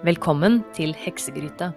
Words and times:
Velkommen 0.00 0.62
til 0.72 0.94
Heksegryta. 0.96 1.74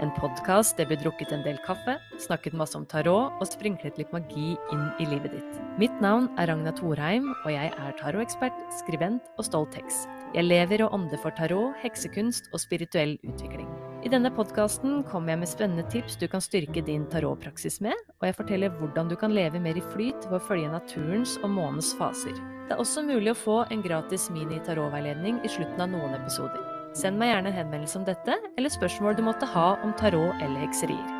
En 0.00 0.08
podkast 0.16 0.78
der 0.78 0.86
vi 0.88 0.96
drukket 0.96 1.34
en 1.36 1.42
del 1.44 1.58
kaffe, 1.66 1.98
snakket 2.16 2.54
masse 2.56 2.72
om 2.78 2.86
tarot 2.88 3.34
og 3.36 3.44
sprinklet 3.44 3.98
litt 4.00 4.14
magi 4.14 4.54
inn 4.72 4.86
i 4.96 5.08
livet 5.10 5.34
ditt. 5.34 5.58
Mitt 5.76 5.98
navn 6.00 6.30
er 6.40 6.48
Ragna 6.48 6.72
Thorheim, 6.72 7.26
og 7.42 7.50
jeg 7.52 7.68
er 7.68 7.98
tarotekspert, 7.98 8.56
skribent 8.78 9.28
og 9.36 9.44
stolt 9.50 9.76
heks. 9.76 10.06
Jeg 10.32 10.46
lever 10.46 10.86
og 10.86 10.96
ånder 10.96 11.20
for 11.20 11.36
tarot, 11.36 11.76
heksekunst 11.82 12.48
og 12.54 12.62
spirituell 12.64 13.18
utvikling. 13.28 13.68
I 14.00 14.14
denne 14.14 14.32
podkasten 14.32 15.02
kommer 15.04 15.34
jeg 15.34 15.42
med 15.42 15.52
spennende 15.52 15.84
tips 15.92 16.16
du 16.16 16.24
kan 16.32 16.40
styrke 16.40 16.80
din 16.88 17.04
tarotpraksis 17.12 17.82
med, 17.84 18.00
og 18.22 18.30
jeg 18.30 18.38
forteller 18.40 18.72
hvordan 18.80 19.12
du 19.12 19.16
kan 19.20 19.36
leve 19.36 19.60
mer 19.60 19.76
i 19.76 19.84
flyt 19.92 20.24
ved 20.30 20.40
å 20.40 20.46
følge 20.48 20.72
naturens 20.72 21.36
og 21.42 21.52
månens 21.52 21.92
faser. 22.00 22.32
Det 22.64 22.78
er 22.78 22.80
også 22.80 23.04
mulig 23.04 23.34
å 23.36 23.38
få 23.44 23.60
en 23.68 23.84
gratis 23.84 24.30
mini-tarotveiledning 24.32 25.44
i 25.44 25.52
slutten 25.52 25.84
av 25.84 25.92
noen 25.92 26.16
episoder. 26.16 26.67
Send 26.98 27.14
meg 27.14 27.28
gjerne 27.30 27.52
en 27.52 27.54
henvendelse 27.54 27.94
om 28.00 28.04
dette, 28.08 28.34
eller 28.58 28.72
spørsmål 28.74 29.14
du 29.14 29.20
måtte 29.22 29.46
ha 29.46 29.66
om 29.86 29.92
tarot 30.00 30.40
eller 30.42 30.64
hekserier. 30.64 31.10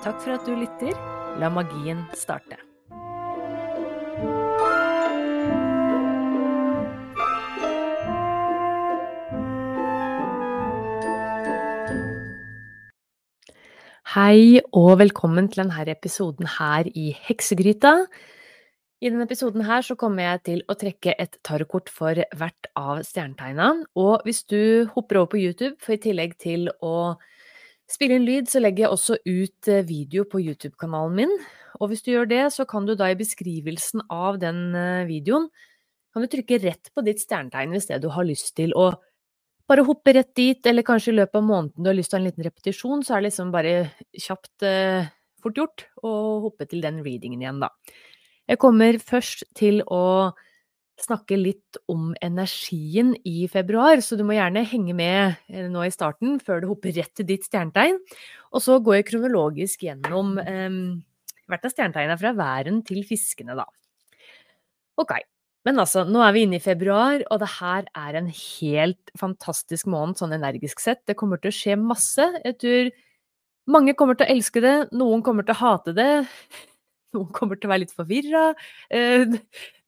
Takk 0.00 0.22
for 0.24 0.32
at 0.38 0.46
du 0.48 0.54
lytter. 0.56 0.94
La 1.36 1.50
magien 1.52 2.00
starte. 2.16 2.56
Hei 14.14 14.62
og 14.72 14.94
velkommen 15.02 15.52
til 15.52 15.66
denne 15.66 15.84
episoden 15.92 16.48
her 16.56 16.88
i 16.96 17.10
Heksegryta. 17.28 17.98
I 18.98 19.10
denne 19.12 19.28
episoden 19.28 19.62
her 19.62 19.84
så 19.86 19.94
kommer 19.98 20.24
jeg 20.24 20.42
til 20.48 20.62
å 20.66 20.74
trekke 20.78 21.14
et 21.22 21.38
tarotkort 21.46 21.90
for 21.92 22.18
hvert 22.18 22.70
av 22.78 23.04
stjernetegna. 23.06 23.70
Og 23.94 24.26
hvis 24.26 24.42
du 24.50 24.88
hopper 24.96 25.20
over 25.20 25.36
på 25.36 25.42
YouTube, 25.44 25.76
for 25.78 25.94
i 25.94 26.02
tillegg 26.02 26.34
til 26.42 26.66
å 26.82 27.14
spille 27.88 28.18
inn 28.18 28.26
lyd, 28.26 28.50
så 28.50 28.60
legger 28.60 28.88
jeg 28.88 28.96
også 28.96 29.20
ut 29.22 29.70
eh, 29.70 29.86
video 29.86 30.26
på 30.28 30.42
YouTube-kanalen 30.42 31.14
min. 31.22 31.36
Og 31.78 31.92
hvis 31.92 32.02
du 32.04 32.10
gjør 32.10 32.26
det, 32.28 32.42
så 32.52 32.66
kan 32.68 32.88
du 32.88 32.96
da 32.98 33.12
i 33.12 33.16
beskrivelsen 33.16 34.02
av 34.10 34.40
den 34.42 34.74
eh, 34.76 35.06
videoen 35.08 35.46
kan 36.18 36.24
du 36.24 36.30
trykke 36.32 36.58
rett 36.64 36.90
på 36.94 37.04
ditt 37.06 37.20
stjernetegn 37.22 37.74
hvis 37.76 37.86
det 37.90 38.00
du 38.02 38.08
har 38.10 38.26
lyst 38.26 38.56
til 38.58 38.72
å 38.74 38.90
bare 39.68 39.84
hoppe 39.84 40.14
rett 40.16 40.32
dit, 40.34 40.66
eller 40.66 40.82
kanskje 40.86 41.12
i 41.12 41.18
løpet 41.18 41.38
av 41.38 41.44
måneden 41.44 41.84
du 41.84 41.90
har 41.90 41.96
lyst 41.96 42.10
til 42.10 42.16
å 42.16 42.18
ha 42.18 42.24
en 42.24 42.28
liten 42.30 42.46
repetisjon, 42.46 43.02
så 43.04 43.14
er 43.14 43.20
det 43.20 43.28
liksom 43.28 43.50
bare 43.52 43.74
kjapt 44.16 44.64
eh, 44.66 45.10
fort 45.38 45.60
gjort 45.60 45.84
å 46.02 46.12
hoppe 46.46 46.66
til 46.66 46.82
den 46.82 47.02
readingen 47.04 47.44
igjen, 47.44 47.60
da. 47.62 47.70
Jeg 48.48 48.60
kommer 48.62 48.96
først 49.02 49.44
til 49.58 49.82
å 49.84 50.32
snakke 50.98 51.36
litt 51.38 51.78
om 51.90 52.10
energien 52.24 53.12
i 53.28 53.46
februar, 53.50 54.00
så 54.02 54.16
du 54.18 54.24
må 54.26 54.34
gjerne 54.34 54.64
henge 54.66 54.96
med 54.98 55.36
eh, 55.46 55.68
nå 55.70 55.84
i 55.86 55.94
starten 55.94 56.40
før 56.42 56.62
du 56.62 56.70
hopper 56.72 56.96
rett 56.96 57.12
til 57.14 57.28
ditt 57.28 57.46
stjernetegn. 57.46 58.00
Og 58.50 58.64
så 58.64 58.80
går 58.82 58.98
jeg 58.98 59.08
kronologisk 59.12 59.84
gjennom 59.86 60.38
eh, 60.42 60.78
hvert 61.48 61.66
av 61.68 61.74
stjernetegnene 61.74 62.18
fra 62.20 62.34
væren 62.38 62.80
til 62.88 63.04
fiskene, 63.06 63.54
da. 63.58 63.68
Ok, 64.98 65.12
men 65.68 65.78
altså, 65.78 66.02
nå 66.08 66.22
er 66.24 66.34
vi 66.34 66.46
inne 66.46 66.58
i 66.58 66.64
februar, 66.64 67.22
og 67.28 67.42
det 67.42 67.50
her 67.58 67.86
er 67.92 68.18
en 68.18 68.32
helt 68.32 69.12
fantastisk 69.20 69.86
måned 69.90 70.18
sånn 70.18 70.34
energisk 70.34 70.82
sett. 70.82 71.04
Det 71.06 71.18
kommer 71.18 71.38
til 71.42 71.52
å 71.52 71.58
skje 71.58 71.78
masse. 71.78 72.26
Jeg 72.42 72.58
tror 72.62 72.90
mange 73.76 73.94
kommer 73.98 74.18
til 74.18 74.26
å 74.26 74.34
elske 74.34 74.64
det, 74.64 74.76
noen 74.96 75.22
kommer 75.26 75.46
til 75.46 75.54
å 75.54 75.60
hate 75.62 75.94
det. 75.94 76.10
Noen 77.16 77.30
kommer 77.34 77.58
til 77.58 77.68
å 77.68 77.72
være 77.72 77.84
litt 77.86 77.94
forvirra. 77.96 78.44
Eh, 78.92 79.24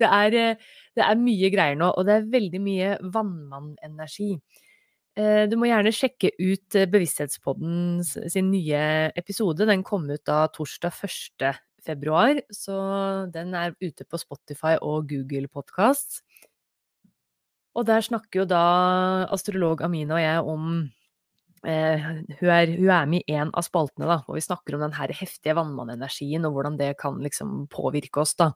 det, 0.00 0.08
eh, 0.08 0.56
det, 0.96 1.04
er 1.04 1.20
mye 1.20 1.52
greier 1.52 1.78
nå, 1.78 1.90
og 1.92 2.08
det 2.08 2.16
er 2.16 2.28
veldig 2.32 2.60
mye 2.64 2.94
vannmannenergi. 3.14 4.32
Eh, 5.20 5.44
du 5.50 5.56
må 5.60 5.68
gjerne 5.68 5.92
sjekke 5.94 6.32
ut 6.38 6.78
Bevissthetspodden 6.92 8.00
sin 8.04 8.52
nye 8.52 9.10
episode. 9.18 9.68
Den 9.68 9.84
kom 9.86 10.08
ut 10.10 10.24
da 10.28 10.46
torsdag 10.54 10.96
1. 11.08 11.50
februar, 11.84 12.40
så 12.52 12.76
den 13.32 13.54
er 13.56 13.76
ute 13.80 14.04
på 14.04 14.20
Spotify 14.20 14.76
og 14.80 15.10
Google 15.12 15.48
Podcast. 15.48 16.22
Og 17.76 17.86
der 17.86 18.02
snakker 18.02 18.42
jo 18.42 18.48
da 18.50 18.64
astrolog 19.30 19.84
Amina 19.86 20.16
og 20.16 20.24
jeg 20.24 20.48
om 20.54 20.72
Eh, 21.66 22.04
hun, 22.40 22.48
er, 22.48 22.70
hun, 22.72 22.88
er, 22.88 23.08
med 23.10 23.26
i 23.28 23.34
en 23.36 23.50
av 23.52 23.66
spaltene, 23.66 24.06
da, 24.08 24.22
og 24.24 24.38
vi 24.38 24.44
snakker 24.44 24.76
om 24.76 24.84
den 24.86 24.94
her 24.96 25.12
heftige 25.12 25.56
vannmannenergien 25.58 26.46
og 26.48 26.54
hvordan 26.56 26.78
det 26.80 26.94
kan 27.00 27.18
liksom 27.20 27.66
påvirke 27.72 28.22
oss, 28.22 28.32
da. 28.40 28.54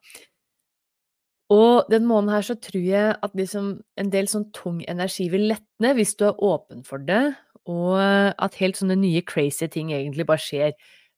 Og 1.52 1.90
den 1.92 2.06
måneden 2.08 2.32
her 2.32 2.46
så 2.46 2.56
tror 2.56 2.80
jeg 2.80 3.16
at 3.22 3.34
liksom 3.36 3.74
en 4.00 4.10
del 4.12 4.28
sånn 4.32 4.46
tung 4.56 4.80
energi 4.88 5.28
vil 5.28 5.50
letne 5.50 5.92
hvis 5.98 6.14
du 6.16 6.24
er 6.30 6.40
åpen 6.40 6.80
for 6.88 7.02
det, 7.04 7.34
og 7.68 8.00
at 8.00 8.56
helt 8.60 8.80
sånne 8.80 8.96
nye 9.00 9.20
crazy 9.24 9.68
ting 9.72 9.92
egentlig 9.92 10.24
bare 10.28 10.40
skjer. 10.40 10.72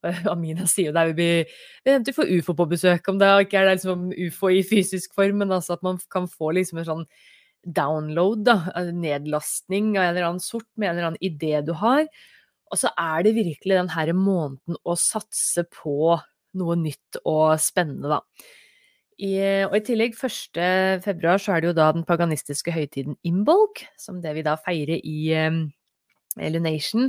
Amina 0.33 0.67
sier 0.71 0.91
jo 0.91 1.15
vi, 1.19 1.31
vi 1.87 1.95
venter 1.95 2.15
får 2.15 2.31
ufo 2.35 2.55
på 2.59 2.67
besøk, 2.75 3.07
om 3.11 3.23
det 3.23 3.31
ikke 3.47 3.63
er 3.63 3.71
det 3.71 3.79
liksom 3.79 4.11
ufo 4.27 4.51
i 4.51 4.67
fysisk 4.67 5.15
form, 5.15 5.39
men 5.43 5.55
altså 5.55 5.79
at 5.79 5.87
man 5.87 6.03
kan 6.11 6.27
få 6.31 6.51
liksom 6.59 6.83
en 6.83 6.91
sånn 6.91 7.07
download, 7.67 8.45
da, 8.47 8.57
nedlastning 8.95 9.95
av 9.97 10.05
en 10.05 10.13
eller 10.13 10.29
annen 10.31 10.43
sort 10.45 10.69
med 10.77 10.91
en 10.91 10.97
eller 10.97 11.11
annen 11.11 11.25
idé 11.25 11.59
du 11.67 11.73
har. 11.81 12.07
Og 12.71 12.81
så 12.81 12.91
er 12.99 13.27
det 13.27 13.37
virkelig 13.37 13.79
den 13.79 13.93
her 13.95 14.13
måneden 14.17 14.79
å 14.83 14.97
satse 14.99 15.67
på 15.71 16.17
noe 16.57 16.77
nytt 16.81 17.21
og 17.25 17.59
spennende, 17.63 18.17
da. 18.17 18.53
I, 19.17 19.33
og 19.65 19.79
i 19.79 19.81
tillegg 19.81 20.13
1. 20.13 20.59
februar 21.05 21.41
så 21.41 21.55
er 21.55 21.63
det 21.63 21.71
jo 21.71 21.79
da 21.79 21.89
den 21.97 22.05
paganistiske 22.05 22.73
høytiden 22.75 23.17
Imbolc, 23.25 23.87
som 23.97 24.21
det 24.21 24.35
vi 24.37 24.45
da 24.45 24.59
feirer 24.61 25.01
i 25.01 25.31
um, 25.49 25.63
Lunation. 26.37 27.09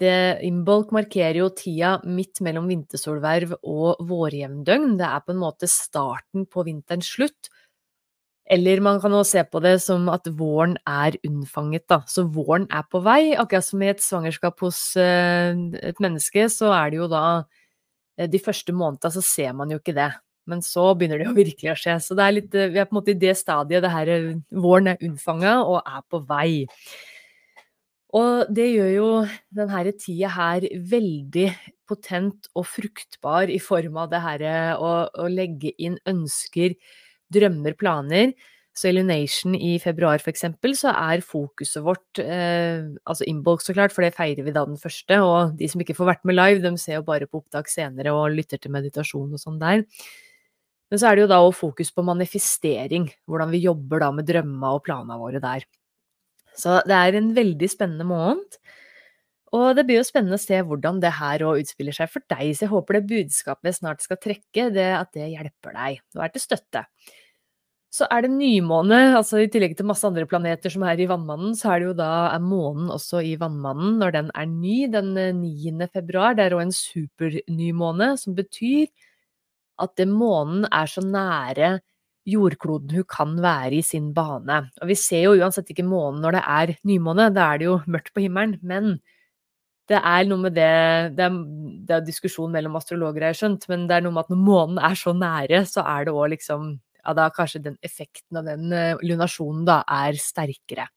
Imbolc 0.00 0.92
markerer 0.96 1.40
jo 1.40 1.48
tida 1.56 1.94
midt 2.08 2.42
mellom 2.44 2.68
vintersolverv 2.68 3.56
og 3.60 4.00
vårjevndøgn. 4.08 4.98
Det 5.00 5.08
er 5.08 5.24
på 5.24 5.34
en 5.34 5.40
måte 5.40 5.68
starten 5.68 6.44
på 6.48 6.64
vinterens 6.68 7.08
slutt 7.16 7.50
eller 8.50 8.80
man 8.82 8.98
kan 8.98 9.14
også 9.14 9.36
se 9.36 9.42
på 9.46 9.60
det 9.62 9.76
som 9.84 10.08
at 10.10 10.26
våren 10.34 10.74
er 10.88 11.14
unnfanget, 11.26 11.84
da. 11.90 12.00
Så 12.10 12.24
våren 12.34 12.66
er 12.74 12.82
på 12.90 12.98
vei. 13.04 13.36
Akkurat 13.38 13.66
som 13.66 13.82
i 13.84 13.90
et 13.92 14.02
svangerskap 14.02 14.58
hos 14.64 14.80
uh, 14.98 15.54
et 15.78 16.00
menneske, 16.02 16.48
så 16.50 16.72
er 16.74 16.90
det 16.90 16.98
jo 16.98 17.06
da 17.12 17.22
uh, 17.44 18.26
De 18.26 18.40
første 18.42 18.74
månedene 18.74 19.14
så 19.14 19.22
ser 19.22 19.54
man 19.54 19.70
jo 19.70 19.78
ikke 19.78 19.94
det. 19.94 20.08
Men 20.50 20.64
så 20.66 20.88
begynner 20.98 21.20
det 21.20 21.28
jo 21.28 21.36
virkelig 21.42 21.70
å 21.70 21.76
skje. 21.78 21.94
Så 22.02 22.16
det 22.18 22.24
er 22.26 22.34
litt, 22.40 22.56
uh, 22.58 22.66
vi 22.74 22.80
er 22.82 22.88
på 22.88 22.96
en 22.96 22.98
måte 22.98 23.14
i 23.14 23.20
det 23.22 23.36
stadiet 23.38 23.86
det 23.86 23.92
her 23.94 24.10
våren 24.50 24.90
er 24.94 25.06
unnfanga 25.06 25.52
og 25.62 25.78
er 25.84 26.02
på 26.10 26.20
vei. 26.32 26.50
Og 28.18 28.50
det 28.50 28.66
gjør 28.72 28.90
jo 28.90 29.12
denne 29.54 29.92
tida 29.94 30.32
her 30.34 30.66
veldig 30.90 31.46
potent 31.86 32.50
og 32.58 32.66
fruktbar 32.66 33.54
i 33.54 33.60
form 33.62 34.00
av 34.02 34.10
det 34.10 34.22
her 34.24 34.44
å, 34.74 34.90
å 35.06 35.28
legge 35.30 35.70
inn 35.78 36.00
ønsker 36.10 36.74
drømmer, 37.34 37.76
planer. 37.78 38.32
Så 38.76 38.86
Illumination 38.88 39.56
i 39.58 39.74
februar, 39.82 40.22
for 40.22 40.30
eksempel, 40.30 40.76
så 40.78 40.92
er 40.94 41.24
fokuset 41.26 41.82
vårt 41.82 42.20
eh, 42.22 42.86
altså 43.02 43.26
Inbox, 43.26 43.66
så 43.66 43.74
klart, 43.74 43.92
for 43.92 44.06
det 44.06 44.14
feirer 44.14 44.46
vi 44.46 44.54
da 44.54 44.62
den 44.68 44.78
første. 44.80 45.18
Og 45.26 45.56
de 45.58 45.68
som 45.68 45.82
ikke 45.82 45.96
får 45.98 46.12
vært 46.12 46.26
med 46.28 46.38
live, 46.38 46.62
de 46.62 46.72
ser 46.78 47.00
jo 47.00 47.06
bare 47.08 47.26
på 47.26 47.42
opptak 47.42 47.70
senere 47.70 48.14
og 48.14 48.30
lytter 48.36 48.62
til 48.62 48.72
meditasjon 48.74 49.34
og 49.34 49.42
sånn 49.42 49.58
der. 49.60 49.82
Men 50.90 51.02
så 51.02 51.10
er 51.10 51.16
det 51.16 51.26
jo 51.26 51.30
da 51.30 51.42
òg 51.42 51.52
fokus 51.54 51.90
på 51.94 52.06
manifestering, 52.06 53.10
hvordan 53.30 53.50
vi 53.52 53.64
jobber 53.66 54.02
da 54.02 54.10
med 54.14 54.26
drømma 54.30 54.74
og 54.74 54.84
plana 54.86 55.18
våre 55.18 55.42
der. 55.42 55.66
Så 56.58 56.80
det 56.86 56.96
er 56.96 57.18
en 57.18 57.30
veldig 57.36 57.68
spennende 57.70 58.06
måned. 58.06 58.58
Og 59.54 59.74
det 59.74 59.82
blir 59.86 59.98
jo 59.98 60.06
spennende 60.06 60.38
å 60.38 60.42
se 60.42 60.60
hvordan 60.62 61.00
det 61.02 61.10
her 61.18 61.42
òg 61.46 61.64
utspiller 61.64 61.94
seg 61.94 62.10
for 62.12 62.22
deg, 62.30 62.52
så 62.54 62.66
jeg 62.66 62.70
håper 62.70 62.96
det 62.96 63.08
budskapet 63.10 63.70
jeg 63.70 63.78
snart 63.80 64.04
skal 64.04 64.18
trekke, 64.22 64.68
det, 64.74 64.90
at 64.94 65.10
det 65.16 65.26
hjelper 65.32 65.74
deg 65.74 65.98
og 66.14 66.22
er 66.22 66.34
til 66.34 66.44
støtte. 66.44 66.84
Så 67.90 68.06
er 68.06 68.22
det 68.22 68.30
nymåne, 68.30 68.98
altså 69.18 69.40
i 69.42 69.48
tillegg 69.50 69.72
til 69.74 69.88
masse 69.88 70.06
andre 70.06 70.22
planeter 70.30 70.70
som 70.70 70.84
er 70.86 71.00
i 71.02 71.08
Vannmannen, 71.10 71.56
så 71.58 71.72
er 71.72 71.80
det 71.80 71.88
jo 71.88 71.94
da 71.98 72.10
er 72.30 72.42
månen 72.44 72.90
også 72.94 73.18
i 73.26 73.32
Vannmannen 73.40 73.96
når 73.98 74.14
den 74.14 74.28
er 74.38 74.46
ny, 74.46 74.76
den 74.92 75.08
9. 75.40 75.72
Eh, 75.74 75.90
februar. 75.90 76.36
Det 76.38 76.44
er 76.46 76.54
òg 76.54 76.68
en 76.68 76.76
supernymåne, 76.76 78.12
som 78.20 78.36
betyr 78.38 78.86
at 79.82 79.96
det 79.98 80.06
månen 80.06 80.68
er 80.70 80.90
så 80.90 81.02
nære 81.02 81.78
jordkloden 82.30 82.92
hun 82.94 83.06
kan 83.10 83.32
være 83.42 83.80
i 83.80 83.82
sin 83.82 84.12
bane. 84.14 84.60
Og 84.78 84.90
vi 84.90 84.96
ser 84.98 85.24
jo 85.24 85.38
uansett 85.40 85.72
ikke 85.72 85.86
månen 85.88 86.20
når 86.22 86.36
det 86.36 86.42
er 86.46 86.74
nymåne, 86.86 87.30
da 87.34 87.48
er 87.50 87.58
det 87.58 87.68
jo 87.70 87.80
mørkt 87.90 88.12
på 88.14 88.22
himmelen, 88.22 88.58
men 88.62 89.00
det 89.90 89.98
er 89.98 90.28
noe 90.30 90.38
med 90.38 90.54
det 90.54 91.16
Det 91.16 91.24
er, 91.26 91.38
det 91.88 91.96
er 91.96 92.06
diskusjon 92.06 92.52
mellom 92.54 92.76
astrologer, 92.78 93.24
jeg 93.24 93.34
har 93.34 93.40
skjønt, 93.40 93.66
men 93.72 93.88
det 93.90 93.96
er 93.98 94.06
noe 94.06 94.14
med 94.14 94.28
at 94.28 94.30
når 94.30 94.44
månen 94.46 94.78
er 94.78 94.94
så 94.94 95.16
nære, 95.16 95.64
så 95.66 95.82
er 95.82 96.06
det 96.06 96.14
òg 96.14 96.30
liksom 96.36 96.76
Ja, 97.04 97.14
da 97.16 97.28
kanskje 97.34 97.62
den 97.64 97.78
effekten 97.86 98.40
av 98.40 98.48
den 98.48 98.72
eh, 98.72 99.00
lunasjonen 99.02 99.66
da 99.68 99.80
er 99.88 100.18
sterkere. 100.20 100.88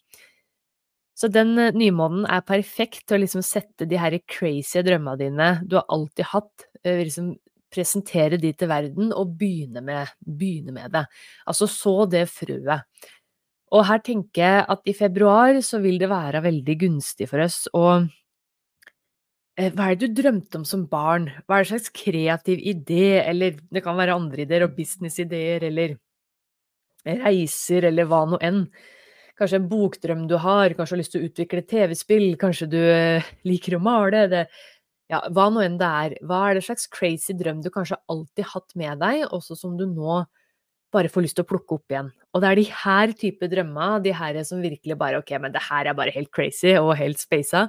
Så 1.17 1.29
den 1.31 1.55
eh, 1.61 1.73
nymånen 1.75 2.25
er 2.25 2.45
perfekt 2.47 3.05
til 3.07 3.19
å 3.19 3.23
liksom 3.23 3.45
sette 3.45 3.87
de 3.89 3.99
her 4.01 4.17
crazy 4.27 4.83
drømmene 4.85 5.19
dine 5.21 5.49
du 5.67 5.77
har 5.79 5.87
alltid 5.93 6.31
hatt, 6.33 6.67
eh, 6.83 7.03
liksom 7.05 7.33
presentere 7.73 8.37
de 8.37 8.51
til 8.53 8.69
verden 8.69 9.13
og 9.17 9.33
begynne 9.39 9.81
med, 9.81 10.11
begynne 10.21 10.75
med 10.75 10.93
det. 10.93 11.07
Altså 11.49 11.67
så 11.69 12.03
det 12.09 12.27
frøet. 12.29 12.85
Og 13.73 13.87
her 13.89 14.01
tenker 14.05 14.43
jeg 14.43 14.65
at 14.69 14.83
i 14.85 14.93
februar 14.93 15.57
så 15.65 15.79
vil 15.81 15.97
det 16.01 16.11
være 16.11 16.43
veldig 16.45 16.75
gunstig 16.83 17.25
for 17.31 17.41
oss 17.41 17.63
å 17.73 18.03
eh, 19.57 19.69
hva 19.73 19.89
er 19.91 19.99
det 19.99 20.09
du 20.11 20.21
drømte 20.21 20.59
om 20.59 20.65
som 20.67 20.87
barn? 20.89 21.29
Hva 21.45 21.59
er 21.59 21.65
det 21.65 21.71
slags 21.73 21.93
kreativ 21.93 22.59
idé, 22.59 23.21
eller 23.23 23.59
det 23.73 23.83
kan 23.85 23.97
være 23.99 24.15
andre 24.17 24.45
ideer, 24.45 24.67
og 24.67 24.75
businessideer, 24.77 25.67
eller 25.69 25.97
reiser, 27.03 27.89
eller 27.89 28.07
hva 28.07 28.23
nå 28.29 28.39
enn. 28.43 28.65
Kanskje 29.39 29.57
en 29.59 29.69
bokdrøm 29.69 30.27
du 30.29 30.37
har, 30.41 30.75
kanskje 30.77 30.95
har 30.95 31.01
lyst 31.01 31.15
til 31.15 31.23
å 31.23 31.29
utvikle 31.29 31.65
TV-spill, 31.65 32.27
kanskje 32.41 32.69
du 32.69 32.79
eh, 32.79 33.33
liker 33.49 33.77
å 33.77 33.83
male. 33.83 34.27
Det, 34.31 34.45
ja, 35.11 35.23
hva 35.33 35.49
nå 35.51 35.63
enn 35.65 35.79
det 35.81 35.89
er. 36.05 36.15
Hva 36.25 36.45
er 36.49 36.57
det 36.57 36.67
slags 36.67 36.87
crazy 36.93 37.35
drøm 37.37 37.63
du 37.63 37.71
kanskje 37.73 37.99
alltid 38.11 38.45
har 38.45 38.53
hatt 38.55 38.77
med 38.79 39.03
deg, 39.03 39.25
også 39.33 39.57
som 39.59 39.75
du 39.79 39.87
nå 39.89 40.23
bare 40.93 41.09
får 41.09 41.25
lyst 41.25 41.39
til 41.39 41.45
å 41.45 41.49
plukke 41.49 41.79
opp 41.79 41.93
igjen. 41.93 42.11
Og 42.33 42.43
det 42.43 42.49
er 42.51 42.59
de 42.59 42.65
her 42.83 43.13
type 43.17 43.47
drømmer, 43.49 43.97
de 44.05 44.13
her 44.13 44.37
som 44.45 44.61
virkelig 44.61 44.97
bare 44.99 45.23
ok, 45.23 45.31
men 45.41 45.55
det 45.55 45.63
her 45.65 45.89
er 45.89 45.97
bare 45.97 46.13
helt 46.13 46.29
crazy 46.33 46.75
og 46.77 46.93
helt 46.99 47.21
spasa. 47.21 47.67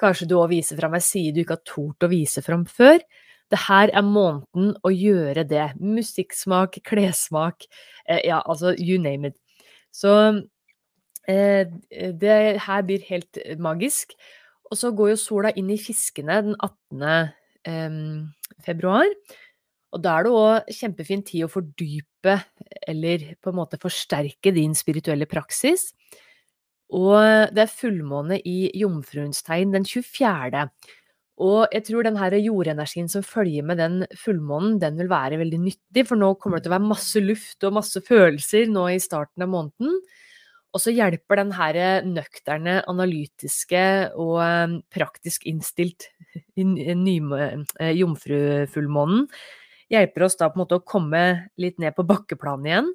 Kanskje 0.00 0.28
du 0.30 0.38
òg 0.38 0.50
viser 0.54 0.78
fram 0.80 0.96
ei 0.96 1.04
side 1.04 1.34
du 1.36 1.42
ikke 1.42 1.58
har 1.58 1.66
tort 1.68 2.06
å 2.06 2.10
vise 2.10 2.42
fram 2.44 2.64
før. 2.68 3.02
Det 3.50 3.58
her 3.66 3.90
er 3.96 4.06
måneden 4.06 4.74
å 4.86 4.92
gjøre 4.94 5.44
det. 5.50 5.72
Musikksmak, 5.82 6.78
klessmak, 6.86 7.66
eh, 8.06 8.22
ja, 8.28 8.40
altså 8.46 8.74
you 8.78 9.00
name 9.02 9.32
it. 9.32 9.36
Så 9.92 10.12
eh, 11.28 11.66
det 11.90 12.38
her 12.66 12.86
blir 12.86 13.04
helt 13.10 13.42
magisk. 13.58 14.14
Og 14.70 14.78
så 14.78 14.92
går 14.94 15.12
jo 15.12 15.18
sola 15.18 15.50
inn 15.58 15.70
i 15.74 15.80
fiskene 15.82 16.40
den 16.46 16.56
18. 16.62 17.34
Eh, 17.68 18.00
februar. 18.64 19.10
Og 19.90 20.02
da 20.04 20.16
er 20.16 20.26
det 20.26 20.32
òg 20.38 20.74
kjempefin 20.76 21.24
tid 21.26 21.44
å 21.44 21.50
fordype, 21.50 22.36
eller 22.88 23.32
på 23.42 23.50
en 23.50 23.58
måte 23.58 23.80
forsterke 23.82 24.52
din 24.54 24.76
spirituelle 24.78 25.26
praksis. 25.26 25.90
Og 26.96 27.52
det 27.54 27.64
er 27.64 27.70
fullmåne 27.70 28.40
i 28.46 28.70
jomfruens 28.78 29.44
tegn 29.46 29.74
den 29.76 29.86
24. 29.86 30.64
Og 31.40 31.72
jeg 31.72 31.84
tror 31.86 32.04
den 32.04 32.18
jordenergien 32.44 33.08
som 33.08 33.24
følger 33.24 33.64
med 33.64 33.78
den 33.80 34.02
fullmånen, 34.18 34.78
den 34.82 34.98
vil 34.98 35.08
være 35.08 35.38
veldig 35.40 35.60
nyttig, 35.62 36.04
for 36.08 36.20
nå 36.20 36.34
kommer 36.36 36.58
det 36.58 36.66
til 36.66 36.74
å 36.74 36.76
være 36.76 36.90
masse 36.90 37.22
luft 37.22 37.64
og 37.64 37.76
masse 37.78 38.02
følelser 38.04 38.68
nå 38.68 38.88
i 38.92 38.98
starten 39.00 39.46
av 39.46 39.52
måneden. 39.54 40.02
Og 40.70 40.82
så 40.82 40.92
hjelper 40.94 41.40
den 41.40 41.54
nøkterne, 42.12 42.82
analytiske 42.86 43.86
og 44.20 44.36
eh, 44.44 44.76
praktisk 44.92 45.48
innstilt 45.50 46.10
eh, 46.54 47.94
jomfrufullmånen 47.96 49.26
hjelper 49.90 50.26
oss 50.26 50.38
da 50.38 50.48
på 50.50 50.58
en 50.58 50.64
måte 50.64 50.78
å 50.78 50.86
komme 50.86 51.22
litt 51.60 51.80
ned 51.82 51.96
på 51.96 52.06
bakkeplanet 52.08 52.70
igjen. 52.70 52.90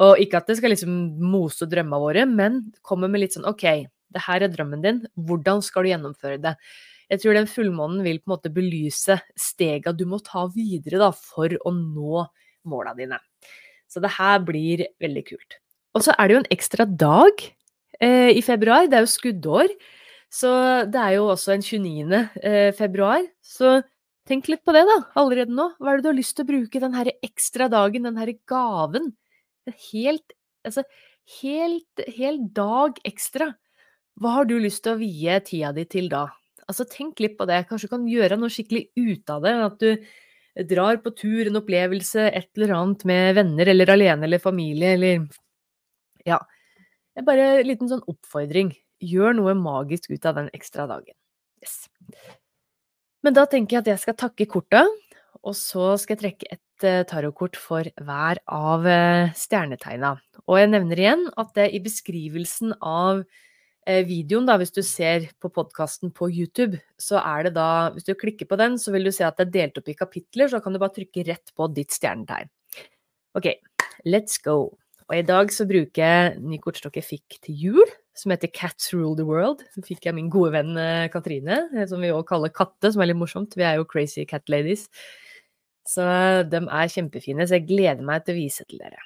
Og 0.00 0.20
ikke 0.22 0.40
at 0.40 0.48
det 0.48 0.56
skal 0.58 0.72
liksom 0.72 0.92
mose 1.20 1.66
drømmene 1.68 2.00
våre, 2.00 2.24
men 2.28 2.62
komme 2.84 3.10
med 3.12 3.24
litt 3.24 3.36
sånn 3.36 3.48
OK, 3.48 3.66
det 4.12 4.24
her 4.26 4.44
er 4.44 4.52
drømmen 4.52 4.84
din, 4.84 5.02
hvordan 5.16 5.60
skal 5.64 5.84
du 5.84 5.92
gjennomføre 5.92 6.40
det? 6.40 6.54
Jeg 7.12 7.20
tror 7.20 7.36
den 7.36 7.50
fullmånen 7.50 8.00
vil 8.06 8.22
på 8.22 8.30
en 8.30 8.34
måte 8.36 8.52
belyse 8.52 9.18
stega 9.36 9.92
du 9.92 10.06
må 10.08 10.22
ta 10.24 10.46
videre 10.52 11.00
da, 11.02 11.10
for 11.12 11.52
å 11.60 11.72
nå 11.76 12.24
måla 12.68 12.94
dine. 12.96 13.18
Så 13.90 14.00
det 14.00 14.14
her 14.16 14.38
blir 14.46 14.86
veldig 15.02 15.24
kult. 15.28 15.58
Og 15.92 16.06
så 16.06 16.14
er 16.16 16.28
det 16.28 16.36
jo 16.36 16.40
en 16.40 16.52
ekstra 16.54 16.86
dag 16.88 17.42
eh, 18.00 18.30
i 18.32 18.40
februar. 18.44 18.88
Det 18.88 18.96
er 18.96 19.04
jo 19.04 19.12
skuddår. 19.12 19.74
Så 20.32 20.52
det 20.88 21.02
er 21.02 21.18
jo 21.18 21.26
også 21.34 21.52
en 21.52 21.64
29. 21.66 22.22
Eh, 22.40 22.70
februar. 22.78 23.26
Så 23.44 23.82
Tenk 24.28 24.46
litt 24.46 24.62
på 24.62 24.70
det, 24.70 24.84
da, 24.86 25.00
allerede 25.18 25.50
nå. 25.50 25.72
Hva 25.82 25.92
er 25.92 25.98
det 25.98 26.04
du 26.04 26.12
har 26.12 26.18
lyst 26.20 26.36
til 26.38 26.44
å 26.46 26.50
bruke 26.52 26.80
den 26.82 26.92
her 26.94 27.08
ekstra 27.26 27.66
dagen, 27.72 28.04
den 28.06 28.20
her 28.20 28.30
gaven? 28.46 29.08
En 29.68 29.76
helt, 29.92 30.34
altså, 30.66 30.84
helt, 31.40 32.04
helt 32.16 32.48
dag 32.56 32.98
ekstra. 33.08 33.52
Hva 34.20 34.36
har 34.36 34.48
du 34.48 34.58
lyst 34.60 34.82
til 34.84 34.96
å 34.96 35.00
vie 35.00 35.38
tida 35.46 35.72
di 35.76 35.86
til 35.88 36.10
da? 36.12 36.26
Altså, 36.68 36.86
tenk 36.88 37.20
litt 37.22 37.38
på 37.38 37.46
det. 37.48 37.64
Kanskje 37.68 37.88
du 37.88 37.94
kan 37.94 38.10
gjøre 38.10 38.38
noe 38.38 38.52
skikkelig 38.52 38.88
ut 38.98 39.32
av 39.32 39.46
det. 39.46 39.54
At 39.66 39.82
du 39.82 40.66
drar 40.68 40.98
på 41.02 41.14
tur, 41.16 41.46
en 41.46 41.60
opplevelse, 41.62 42.26
et 42.28 42.50
eller 42.58 42.74
annet 42.76 43.04
med 43.08 43.38
venner, 43.40 43.70
eller 43.72 43.94
alene, 43.94 44.28
eller 44.28 44.42
familie, 44.42 44.96
eller 44.98 45.28
Ja. 46.26 46.38
Det 47.12 47.20
er 47.20 47.28
bare 47.28 47.46
en 47.60 47.66
liten 47.66 47.88
sånn 47.90 48.04
oppfordring. 48.08 48.70
Gjør 49.02 49.34
noe 49.36 49.52
magisk 49.58 50.10
ut 50.12 50.24
av 50.24 50.38
den 50.38 50.48
ekstra 50.56 50.86
dagen. 50.88 51.14
Yes. 51.60 51.88
Men 53.22 53.34
da 53.34 53.44
tenker 53.46 53.76
jeg 53.76 53.82
at 53.82 53.90
jeg 53.92 54.02
skal 54.02 54.16
takke 54.18 54.46
korta, 54.48 54.86
og 55.42 55.54
så 55.58 55.92
skal 56.00 56.16
jeg 56.16 56.22
trekke 56.22 56.48
et 56.54 56.62
uh, 56.86 57.02
tarotkort 57.08 57.58
for 57.60 57.88
hver 58.02 58.40
av 58.50 58.86
uh, 58.86 59.30
stjernetegna. 59.36 60.16
Og 60.46 60.58
jeg 60.60 60.72
nevner 60.72 61.02
igjen 61.02 61.24
at 61.40 61.54
det 61.58 61.70
i 61.76 61.80
beskrivelsen 61.84 62.74
av 62.78 63.22
uh, 63.22 64.02
videoen, 64.08 64.48
da, 64.48 64.58
hvis 64.60 64.74
du 64.74 64.82
ser 64.86 65.30
på 65.42 65.52
podkasten 65.54 66.12
på 66.14 66.30
YouTube, 66.30 66.80
så 67.00 67.22
er 67.22 67.48
det 67.48 67.56
da 67.58 67.90
Hvis 67.94 68.08
du 68.08 68.14
klikker 68.18 68.50
på 68.50 68.58
den, 68.60 68.78
så 68.78 68.94
vil 68.94 69.08
du 69.08 69.12
se 69.14 69.26
at 69.26 69.38
det 69.38 69.48
er 69.48 69.56
delt 69.58 69.82
opp 69.82 69.90
i 69.92 69.98
kapitler, 69.98 70.50
så 70.52 70.62
kan 70.62 70.74
du 70.74 70.82
bare 70.82 70.96
trykke 70.98 71.26
rett 71.30 71.54
på 71.56 71.70
ditt 71.74 71.94
stjernetegn. 71.94 72.52
Ok, 73.38 73.54
let's 74.04 74.38
go. 74.42 74.74
Og 75.08 75.18
i 75.18 75.26
dag 75.26 75.50
så 75.52 75.66
bruker 75.68 76.00
jeg 76.00 76.38
ny 76.40 76.56
kortstokk 76.62 76.94
jeg 76.96 77.04
fikk 77.04 77.42
til 77.44 77.66
jul 77.68 77.90
som 78.16 78.32
heter 78.32 78.50
Cats 78.52 78.92
Rule 78.92 79.16
the 79.16 79.26
World. 79.28 79.64
Så 79.74 79.82
fikk 79.84 80.06
jeg 80.06 80.16
min 80.16 80.30
gode 80.32 80.52
venn 80.54 80.76
eh, 80.78 81.08
Katrine, 81.12 81.66
eh, 81.72 81.86
som 81.88 82.02
vi 82.02 82.12
òg 82.12 82.24
kaller 82.28 82.52
Katte, 82.52 82.92
som 82.92 83.02
er 83.02 83.10
litt 83.10 83.20
morsomt. 83.20 83.56
Vi 83.56 83.66
er 83.66 83.80
jo 83.80 83.88
crazy 83.88 84.24
cat 84.28 84.48
ladies. 84.52 84.86
Så 85.88 86.04
de 86.48 86.60
er 86.62 86.92
kjempefine, 86.92 87.46
så 87.46 87.58
jeg 87.58 87.66
gleder 87.70 88.04
meg 88.06 88.22
til 88.24 88.36
å 88.36 88.42
vise 88.42 88.66
til 88.68 88.82
dere. 88.82 89.00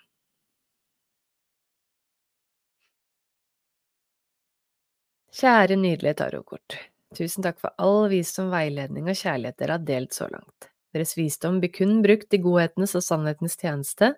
Kjære 5.36 5.76
nydelige 5.76 6.16
tarotkort. 6.22 6.78
Tusen 7.16 7.44
takk 7.44 7.58
for 7.60 7.72
all 7.82 8.06
visdom, 8.08 8.48
veiledning 8.52 9.08
og 9.10 9.18
kjærlighet 9.18 9.58
dere 9.60 9.76
har 9.76 9.84
delt 9.84 10.16
så 10.16 10.28
langt. 10.32 10.70
Deres 10.96 11.12
visdom 11.16 11.58
blir 11.60 11.72
kun 11.74 11.98
brukt 12.04 12.32
i 12.32 12.40
godhetens 12.40 12.96
og 12.96 13.04
sannhetens 13.04 13.58
tjeneste, 13.60 14.14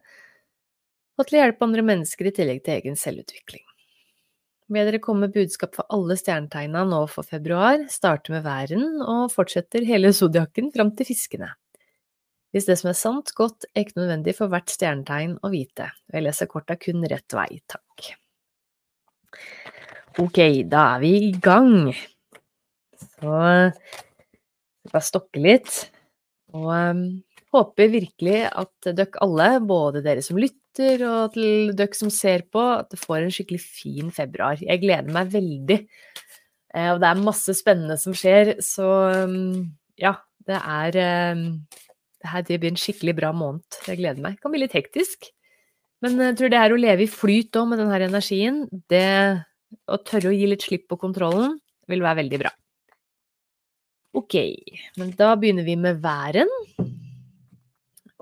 og 1.19 1.26
til 1.26 1.38
å 1.38 1.43
hjelpe 1.43 1.66
andre 1.66 1.82
mennesker 1.82 2.31
i 2.31 2.34
tillegg 2.37 2.62
til 2.62 2.76
egen 2.76 2.99
selvutvikling. 2.99 3.64
Med 4.70 4.87
dere 4.87 5.00
komme 5.02 5.26
med 5.26 5.34
budskap 5.34 5.75
for 5.75 5.88
alle 5.90 6.14
stjernetegna 6.20 6.84
nå 6.87 7.00
for 7.10 7.26
februar, 7.26 7.87
starter 7.90 8.37
med 8.37 8.44
væren 8.46 9.00
og 9.02 9.32
fortsetter 9.32 9.87
hele 9.88 10.12
zodiakken 10.20 10.70
fram 10.75 10.94
til 10.94 11.08
fiskene. 11.08 11.50
Hvis 12.54 12.68
det 12.68 12.78
som 12.80 12.88
er 12.90 12.96
sant, 12.96 13.32
godt, 13.36 13.66
er 13.74 13.84
ikke 13.84 14.00
nødvendig 14.00 14.34
for 14.38 14.52
hvert 14.52 14.72
stjernetegn 14.72 15.36
å 15.44 15.50
vite, 15.52 15.90
jeg 16.08 16.24
leser 16.24 16.48
korta 16.48 16.78
kun 16.80 17.04
rett 17.10 17.36
vei, 17.36 17.60
takk. 17.68 18.12
Ok, 20.19 20.40
da 20.67 20.84
er 20.94 21.02
vi 21.05 21.12
i 21.28 21.32
gang. 21.44 21.93
Så 22.98 23.34
bare 24.88 25.05
stokke 25.05 25.43
litt, 25.44 25.74
og 26.56 26.70
um, 26.72 27.02
håper 27.55 27.93
virkelig 27.93 28.40
at 28.48 28.88
dere 28.96 29.22
alle, 29.24 29.50
både 29.69 30.02
dere 30.05 30.24
som 30.24 30.40
lytter, 30.40 31.05
og 31.05 31.34
til 31.36 31.74
dere 31.76 31.98
som 31.98 32.10
ser 32.12 32.46
på, 32.48 32.62
at 32.81 32.88
det 32.94 33.00
får 33.02 33.20
en 33.26 33.34
skikkelig 33.34 33.60
fin 33.62 34.14
februar. 34.14 34.56
Jeg 34.62 34.82
gleder 34.82 35.12
meg 35.14 35.31
veldig. 35.36 35.78
Eh, 36.74 36.88
og 36.93 37.02
det 37.02 37.10
er 37.10 37.26
masse 37.28 37.55
spennende 37.56 37.98
som 38.00 38.17
skjer, 38.17 38.56
så 38.64 38.88
um, 39.28 39.69
ja, 40.00 40.17
det 40.48 40.58
er 40.58 40.98
eh, 41.02 41.44
Det 42.19 42.31
her 42.32 42.46
blir 42.48 42.72
en 42.72 42.81
skikkelig 42.81 43.15
bra 43.19 43.32
måned. 43.37 43.65
Jeg 43.87 44.01
gleder 44.01 44.22
meg. 44.22 44.39
Det 44.39 44.44
kan 44.44 44.55
bli 44.55 44.63
litt 44.65 44.75
hektisk. 44.75 45.31
Men 46.05 46.19
jeg 46.22 46.37
tror 46.39 46.53
det 46.53 46.63
her 46.63 46.75
å 46.75 46.79
leve 46.79 47.05
i 47.05 47.10
flyt 47.10 47.56
òg 47.58 47.70
med 47.70 47.81
denne 47.82 47.98
energien, 48.06 48.65
det 48.91 49.06
å 49.91 49.98
tørre 50.06 50.31
å 50.31 50.37
gi 50.37 50.46
litt 50.51 50.65
slipp 50.67 50.87
på 50.91 50.98
kontrollen, 51.01 51.58
vil 51.91 52.05
være 52.05 52.22
veldig 52.22 52.41
bra. 52.44 52.53
Ok, 54.19 54.34
men 54.98 55.10
da 55.19 55.32
begynner 55.39 55.67
vi 55.67 55.75
med 55.79 56.01
væren. 56.03 56.51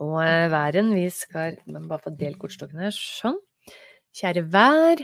Og 0.03 0.17
eh, 0.21 0.49
væren, 0.53 0.91
vi 0.97 1.07
skal 1.15 1.57
bare 1.76 2.03
få 2.05 2.12
delt 2.19 2.41
kortstokken 2.41 2.83
her, 2.85 2.97
sånn. 2.97 3.38
Kjære 4.17 4.43
vær. 4.53 5.03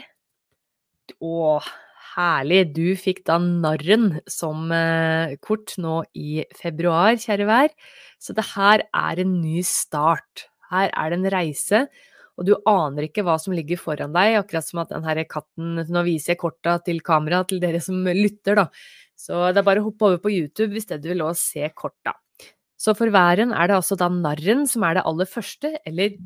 Å, 1.22 1.32
herlig. 2.14 2.62
Du 2.76 2.94
fikk 2.98 3.22
da 3.28 3.38
narren 3.42 4.20
som 4.30 4.70
eh, 4.74 5.34
kort 5.44 5.74
nå 5.80 6.02
i 6.18 6.44
februar, 6.58 7.16
kjære 7.20 7.48
vær. 7.48 7.74
Så 8.22 8.36
det 8.36 8.46
her 8.54 8.86
er 8.86 9.22
en 9.22 9.36
ny 9.40 9.62
start. 9.66 10.46
Her 10.72 10.88
er 10.92 11.12
det 11.12 11.18
en 11.20 11.30
reise, 11.34 11.84
og 12.40 12.48
du 12.48 12.54
aner 12.68 13.08
ikke 13.08 13.24
hva 13.26 13.36
som 13.40 13.54
ligger 13.56 13.80
foran 13.80 14.14
deg. 14.14 14.38
Akkurat 14.40 14.66
som 14.66 14.82
at 14.82 14.92
den 14.94 15.04
her 15.04 15.22
katten 15.28 15.82
Nå 15.92 16.04
viser 16.06 16.32
jeg 16.32 16.42
korta 16.42 16.78
til 16.84 17.02
kameraet 17.04 17.52
til 17.52 17.62
dere 17.62 17.82
som 17.84 18.00
lytter, 18.08 18.62
da. 18.62 18.68
Så 19.18 19.48
det 19.52 19.60
er 19.60 19.68
bare 19.68 19.82
å 19.82 19.90
hoppe 19.90 20.08
over 20.08 20.22
på 20.22 20.32
YouTube 20.32 20.72
hvis 20.74 20.88
det 20.90 21.02
du 21.02 21.12
vil 21.12 21.24
også 21.26 21.58
se 21.58 21.72
korta. 21.76 22.16
Så 22.82 22.96
for 22.98 23.12
væren 23.14 23.52
er 23.54 23.68
det 23.70 23.76
altså 23.76 23.94
da 23.98 24.08
narren 24.10 24.64
som 24.66 24.82
er 24.88 24.98
det 24.98 25.04
aller 25.06 25.28
første, 25.30 25.76
eller 25.86 26.16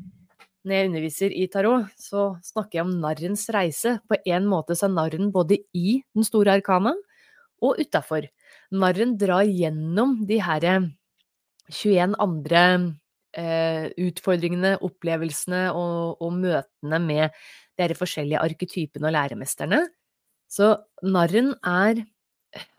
når 0.65 0.73
jeg 0.73 0.89
underviser 0.89 1.33
i 1.35 1.45
tarot, 1.51 1.91
så 1.99 2.29
snakker 2.43 2.79
jeg 2.79 2.85
om 2.87 2.95
narrens 3.01 3.45
reise. 3.53 3.97
På 4.09 4.17
en 4.25 4.47
måte 4.49 4.75
så 4.77 4.87
er 4.87 4.95
narren 4.95 5.31
både 5.33 5.59
i 5.77 5.99
den 6.15 6.27
store 6.27 6.57
arkana 6.57 6.95
og 7.63 7.79
utafor. 7.81 8.27
Narren 8.75 9.15
drar 9.19 9.47
gjennom 9.47 10.17
de 10.27 10.41
her 10.43 10.67
21 11.69 12.17
andre 12.23 12.63
eh, 13.37 13.87
utfordringene, 14.07 14.75
opplevelsene 14.83 15.67
og, 15.71 16.19
og, 16.21 16.35
møtene 16.35 16.99
med 17.03 17.39
de 17.77 17.97
forskjellige 17.97 18.41
arketypene 18.43 19.09
og 19.09 19.15
læremesterne. 19.15 19.83
Så 20.49 20.75
narren 21.03 21.55
er 21.63 22.05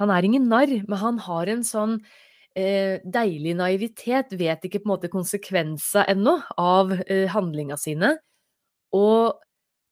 Han 0.01 0.11
er 0.11 0.25
ingen 0.25 0.49
narr, 0.49 0.71
men 0.89 0.99
han 0.99 1.19
har 1.23 1.47
en 1.53 1.61
sånn 1.63 1.99
eh, 2.01 2.28
deilig 2.59 3.55
naivitet, 3.59 4.33
vet 4.39 4.65
ikke 4.65 4.81
på 4.83 4.89
en 4.89 4.95
måte 4.95 5.13
konsekvenser 5.13 6.09
ennå 6.11 6.39
av 6.59 6.95
eh, 7.05 7.29
handlinga 7.31 7.77
sine. 7.81 8.17
Og 8.97 9.39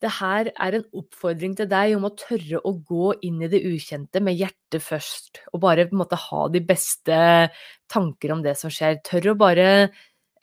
det 0.04 0.10
her 0.18 0.50
er 0.52 0.76
en 0.76 0.84
oppfordring 1.00 1.54
til 1.56 1.68
deg 1.70 1.94
om 1.96 2.04
å 2.08 2.12
tørre 2.18 2.60
å 2.68 2.72
gå 2.84 3.14
inn 3.24 3.40
i 3.44 3.48
det 3.52 3.62
ukjente 3.64 4.20
med 4.24 4.36
hjertet 4.36 4.84
først, 4.84 5.40
og 5.54 5.62
bare 5.64 5.86
på 5.88 5.96
en 5.96 6.02
måte 6.02 6.18
ha 6.20 6.42
de 6.52 6.60
beste 6.64 7.16
tanker 7.92 8.34
om 8.34 8.44
det 8.44 8.56
som 8.60 8.72
skjer. 8.72 9.00
Tørre 9.06 9.32
å 9.32 9.40
bare 9.40 9.68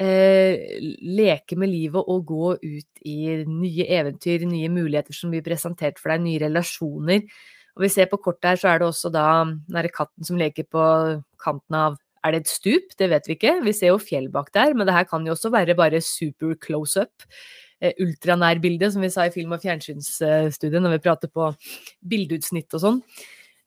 eh, 0.02 0.80
leke 1.06 1.58
med 1.60 1.70
livet 1.70 2.02
og 2.02 2.26
gå 2.30 2.54
ut 2.64 3.06
i 3.06 3.18
nye 3.46 3.90
eventyr, 4.00 4.48
nye 4.50 4.72
muligheter 4.74 5.16
som 5.18 5.34
blir 5.34 5.46
presentert 5.46 6.02
for 6.02 6.14
deg, 6.14 6.26
nye 6.26 6.42
relasjoner. 6.48 7.28
Og 7.74 7.86
vi 7.86 7.90
ser 7.94 8.10
på 8.10 8.22
kortet 8.22 8.52
her, 8.52 8.62
så 8.62 8.70
er 8.70 8.82
det 8.82 8.90
også 8.90 9.14
da 9.14 9.28
den 9.46 9.94
katten 9.94 10.26
som 10.26 10.38
leker 10.38 10.66
på 10.70 10.88
kanten 11.42 11.78
av 11.78 11.98
Er 12.24 12.32
det 12.32 12.44
et 12.44 12.54
stup? 12.54 12.94
Det 13.00 13.10
vet 13.12 13.28
vi 13.28 13.36
ikke. 13.36 13.58
Vi 13.66 13.74
ser 13.76 13.92
jo 13.92 14.00
fjell 14.00 14.30
bak 14.32 14.54
der, 14.56 14.74
men 14.78 14.88
det 14.88 14.96
her 14.96 15.08
kan 15.10 15.26
jo 15.28 15.36
også 15.36 15.52
være 15.54 15.76
bare 15.76 16.00
super 16.02 16.56
close 16.56 17.02
up. 17.02 17.26
Eh, 17.84 17.92
ultranærbilde, 18.00 18.92
som 18.94 19.04
vi 19.04 19.12
sa 19.12 19.26
i 19.28 19.34
film- 19.34 19.52
og 19.52 19.60
fjernsynsstudiet 19.60 20.80
når 20.80 20.96
vi 20.96 21.04
prater 21.04 21.28
på 21.28 21.50
bildeutsnitt 22.08 22.72
og 22.78 22.84
sånn. 22.84 23.02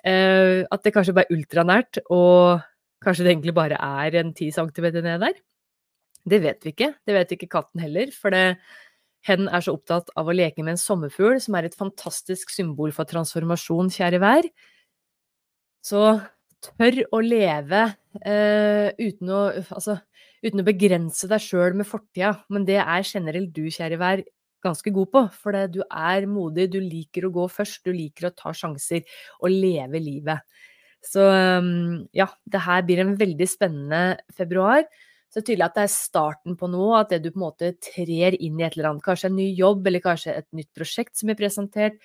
Eh, 0.07 0.65
at 0.73 0.83
det 0.87 0.95
kanskje 0.95 1.13
bare 1.17 1.29
er 1.29 1.37
ultranært, 1.37 2.01
og 2.09 2.65
kanskje 3.05 3.27
det 3.27 3.35
egentlig 3.35 3.55
bare 3.55 3.77
er 3.77 4.17
en 4.23 4.33
10 4.33 4.53
cm 4.57 4.89
ned 5.05 5.21
der. 5.21 5.37
Det 6.27 6.41
vet 6.43 6.65
vi 6.65 6.73
ikke. 6.73 6.95
Det 7.07 7.15
vet 7.15 7.35
ikke 7.37 7.51
katten 7.53 7.83
heller, 7.85 8.11
for 8.15 8.33
det, 8.33 8.57
hen 9.27 9.51
er 9.51 9.61
så 9.61 9.75
opptatt 9.77 10.09
av 10.17 10.29
å 10.31 10.35
leke 10.35 10.63
med 10.63 10.77
en 10.77 10.81
sommerfugl, 10.81 11.37
som 11.43 11.59
er 11.59 11.69
et 11.69 11.77
fantastisk 11.77 12.51
symbol 12.55 12.95
for 12.95 13.09
transformasjon, 13.11 13.93
kjære 13.93 14.23
vær. 14.23 14.49
Så 15.85 16.03
tør 16.67 17.03
å 17.15 17.23
leve 17.25 17.83
uh, 17.89 18.89
uten, 18.99 19.33
å, 19.33 19.41
altså, 19.77 19.99
uten 20.45 20.63
å 20.63 20.67
begrense 20.67 21.29
deg 21.31 21.43
sjøl 21.43 21.77
med 21.79 21.89
fortida, 21.89 22.35
men 22.53 22.67
det 22.69 22.81
er 22.83 23.07
generelt 23.07 23.53
du, 23.57 23.67
kjære 23.73 24.01
vær, 24.01 24.25
ganske 24.67 24.91
god 24.95 25.11
på. 25.13 25.25
For 25.43 25.59
du 25.71 25.83
er 25.87 26.29
modig, 26.31 26.71
du 26.73 26.81
liker 26.83 27.29
å 27.29 27.35
gå 27.35 27.49
først, 27.53 27.85
du 27.87 27.95
liker 27.95 28.29
å 28.29 28.35
ta 28.37 28.55
sjanser 28.57 29.05
og 29.41 29.53
leve 29.53 30.01
livet. 30.03 30.43
Så 31.07 31.23
um, 31.23 32.07
ja, 32.17 32.27
det 32.51 32.63
her 32.65 32.87
blir 32.87 33.03
en 33.03 33.15
veldig 33.19 33.47
spennende 33.47 34.17
februar. 34.35 34.87
Så 35.31 35.41
det 35.41 35.43
er 35.43 35.49
tydelig 35.51 35.67
at 35.67 35.77
det 35.77 35.85
er 35.85 35.93
starten 35.93 36.57
på 36.59 36.69
noe, 36.73 37.03
at 37.03 37.13
det 37.13 37.21
du 37.25 37.33
på 37.33 37.41
en 37.41 37.47
måte 37.49 37.73
trer 37.83 38.39
inn 38.39 38.61
i 38.61 38.67
et 38.67 38.77
eller 38.77 38.93
annet, 38.93 39.05
kanskje 39.05 39.31
en 39.31 39.39
ny 39.39 39.51
jobb, 39.59 39.87
eller 39.87 40.03
kanskje 40.05 40.35
et 40.41 40.49
nytt 40.57 40.71
prosjekt 40.75 41.19
som 41.19 41.31
er 41.31 41.39
presentert, 41.39 41.99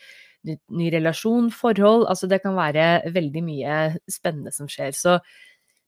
ny, 0.47 0.89
relasjon, 0.93 1.49
forhold, 1.53 2.07
altså 2.09 2.29
det 2.29 2.41
kan 2.43 2.57
være 2.57 3.13
veldig 3.13 3.43
mye 3.45 3.79
spennende 4.09 4.53
som 4.55 4.69
skjer. 4.71 4.95
Så 4.97 5.17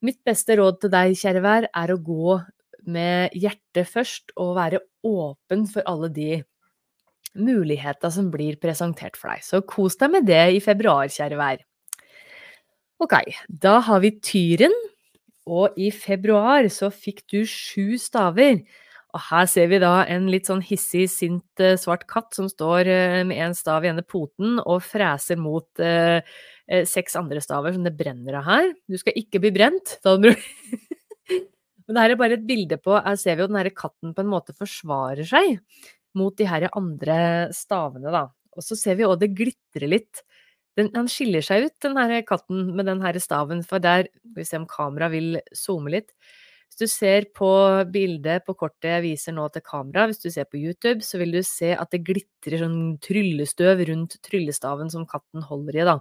mitt 0.04 0.20
beste 0.26 0.58
råd 0.60 0.82
til 0.82 0.94
deg, 0.94 1.18
kjære 1.18 1.44
vær, 1.44 1.68
er 1.74 1.94
å 1.94 2.02
gå 2.02 2.40
med 2.94 3.36
hjertet 3.40 3.90
først, 3.90 4.34
og 4.38 4.58
være 4.58 4.84
åpen 5.08 5.68
for 5.72 5.86
alle 5.90 6.10
de 6.14 6.32
muligheter 7.34 8.12
som 8.14 8.30
blir 8.34 8.60
presentert 8.62 9.18
for 9.18 9.34
deg. 9.34 9.44
Så 9.46 9.64
kos 9.66 9.98
deg 10.00 10.12
med 10.14 10.28
det 10.30 10.44
i 10.58 10.64
februar, 10.64 11.10
kjære 11.10 11.40
vær. 11.40 11.64
Ok, 13.04 13.18
da 13.48 13.80
har 13.84 14.04
vi 14.04 14.14
tyren. 14.24 14.76
Og 15.44 15.76
i 15.76 15.90
februar 15.92 16.70
så 16.72 16.88
fikk 16.88 17.26
du 17.34 17.42
sju 17.50 17.98
staver. 18.00 18.62
Og 19.13 19.22
her 19.29 19.46
ser 19.50 19.70
vi 19.70 19.77
da 19.82 19.91
en 20.10 20.25
litt 20.34 20.50
sånn 20.50 20.63
hissig, 20.65 21.05
sint 21.13 21.62
uh, 21.62 21.75
svart 21.77 22.08
katt 22.10 22.34
som 22.34 22.50
står 22.50 22.89
uh, 22.89 23.22
med 23.29 23.38
en 23.46 23.55
stav 23.58 23.86
i 23.86 23.91
ene 23.91 24.05
poten 24.05 24.58
og 24.63 24.82
freser 24.86 25.38
mot 25.38 25.84
eh, 25.84 26.22
seks 26.88 27.17
andre 27.20 27.41
staver 27.43 27.75
som 27.75 27.84
det 27.86 27.93
brenner 27.98 28.39
av 28.39 28.48
her. 28.48 28.70
Du 28.89 28.98
skal 28.98 29.17
ikke 29.20 29.41
bli 29.43 29.51
brent. 29.53 29.98
Men 30.03 31.98
det 31.98 32.05
her 32.05 32.13
er 32.13 32.20
bare 32.20 32.38
et 32.38 32.46
bilde 32.48 32.77
på 32.79 32.96
Her 32.96 33.17
ser 33.20 33.36
vi 33.36 33.43
jo 33.43 33.50
den 33.51 33.60
herre 33.60 33.74
katten 33.75 34.13
på 34.15 34.24
en 34.24 34.32
måte 34.32 34.55
forsvarer 34.55 35.27
seg 35.27 35.60
mot 36.17 36.36
de 36.39 36.48
her 36.48 36.70
andre 36.72 37.17
stavene, 37.53 38.13
da. 38.13 38.29
Og 38.55 38.63
så 38.63 38.77
ser 38.79 38.96
vi 38.98 39.05
òg 39.05 39.17
det 39.22 39.34
glitrer 39.36 39.91
litt 39.91 40.24
den, 40.77 40.89
han 40.96 41.10
skiller 41.12 41.43
seg 41.46 41.67
ut, 41.67 41.75
den 41.86 41.98
her 42.00 42.24
katten 42.25 42.72
med 42.77 42.88
den 42.89 43.01
her 43.03 43.17
staven, 43.22 43.62
for 43.65 43.84
der 43.84 44.08
Skal 44.10 44.39
vi 44.39 44.48
se 44.48 44.58
om 44.58 44.70
kameraet 44.70 45.13
vil 45.13 45.41
zoome 45.53 45.93
litt. 45.93 46.10
Hvis 46.74 46.89
du 46.89 46.89
ser 46.89 47.27
på 47.38 47.48
bildet 47.94 48.48
på 48.48 48.56
kortet 48.58 48.88
jeg 48.89 49.03
viser 49.03 49.36
nå 49.38 49.44
til 49.53 49.62
kamera, 49.62 50.08
hvis 50.10 50.24
du 50.24 50.32
ser 50.34 50.48
på 50.50 50.58
YouTube, 50.58 51.06
så 51.06 51.20
vil 51.22 51.36
du 51.36 51.44
se 51.46 51.70
at 51.77 51.92
det 51.94 52.00
glitrer 52.08 52.63
sånn 52.63 52.96
tryllestøv 53.06 53.84
rundt 53.92 54.18
tryllestaven 54.25 54.89
som 54.89 55.06
katten 55.06 55.46
holder 55.46 55.77
i, 55.77 55.86
da. 55.86 56.00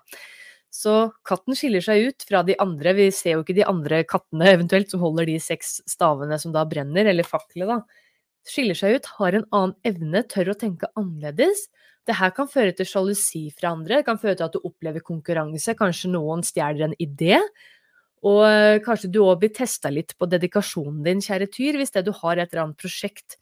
Så 0.73 0.95
katten 1.29 1.59
skiller 1.59 1.85
seg 1.85 2.09
ut 2.09 2.25
fra 2.25 2.41
de 2.49 2.57
andre. 2.65 2.97
Vi 2.97 3.11
ser 3.13 3.37
jo 3.37 3.45
ikke 3.45 3.59
de 3.59 3.69
andre 3.69 4.01
kattene 4.09 4.49
eventuelt 4.55 4.89
som 4.89 5.05
holder 5.05 5.29
de 5.29 5.37
seks 5.45 5.83
stavene 5.93 6.41
som 6.41 6.57
da 6.57 6.65
brenner, 6.65 7.13
eller 7.13 7.29
faklet, 7.29 7.69
da. 7.69 8.09
Skiller 8.49 8.81
seg 8.81 8.97
ut, 8.97 9.13
har 9.21 9.37
en 9.37 9.49
annen 9.53 9.77
evne, 9.93 10.25
tør 10.25 10.55
å 10.55 10.59
tenke 10.65 10.89
annerledes 10.97 11.69
det 12.09 12.17
her 12.19 12.33
kan 12.35 12.49
føre 12.51 12.73
til 12.75 12.89
sjalusi 12.89 13.45
fra 13.55 13.77
andre, 13.77 14.01
det 14.01 14.07
kan 14.09 14.19
føre 14.19 14.35
til 14.35 14.49
at 14.49 14.57
du 14.57 14.65
opplever 14.67 15.05
konkurranse, 15.07 15.77
kanskje 15.79 16.11
noen 16.11 16.43
stjeler 16.43 16.89
en 16.89 16.97
idé. 16.99 17.37
Og 18.29 18.41
eh, 18.47 18.79
kanskje 18.85 19.11
du 19.11 19.21
òg 19.25 19.41
blir 19.43 19.53
testa 19.55 19.91
litt 19.91 20.15
på 20.19 20.29
dedikasjonen 20.31 21.03
din, 21.07 21.23
kjære 21.25 21.49
Tyr, 21.51 21.79
hvis 21.81 21.95
det 21.95 22.05
du 22.07 22.13
har 22.21 22.39
et 22.39 22.53
eller 22.53 22.69
annet 22.69 22.83
prosjekt. 22.83 23.39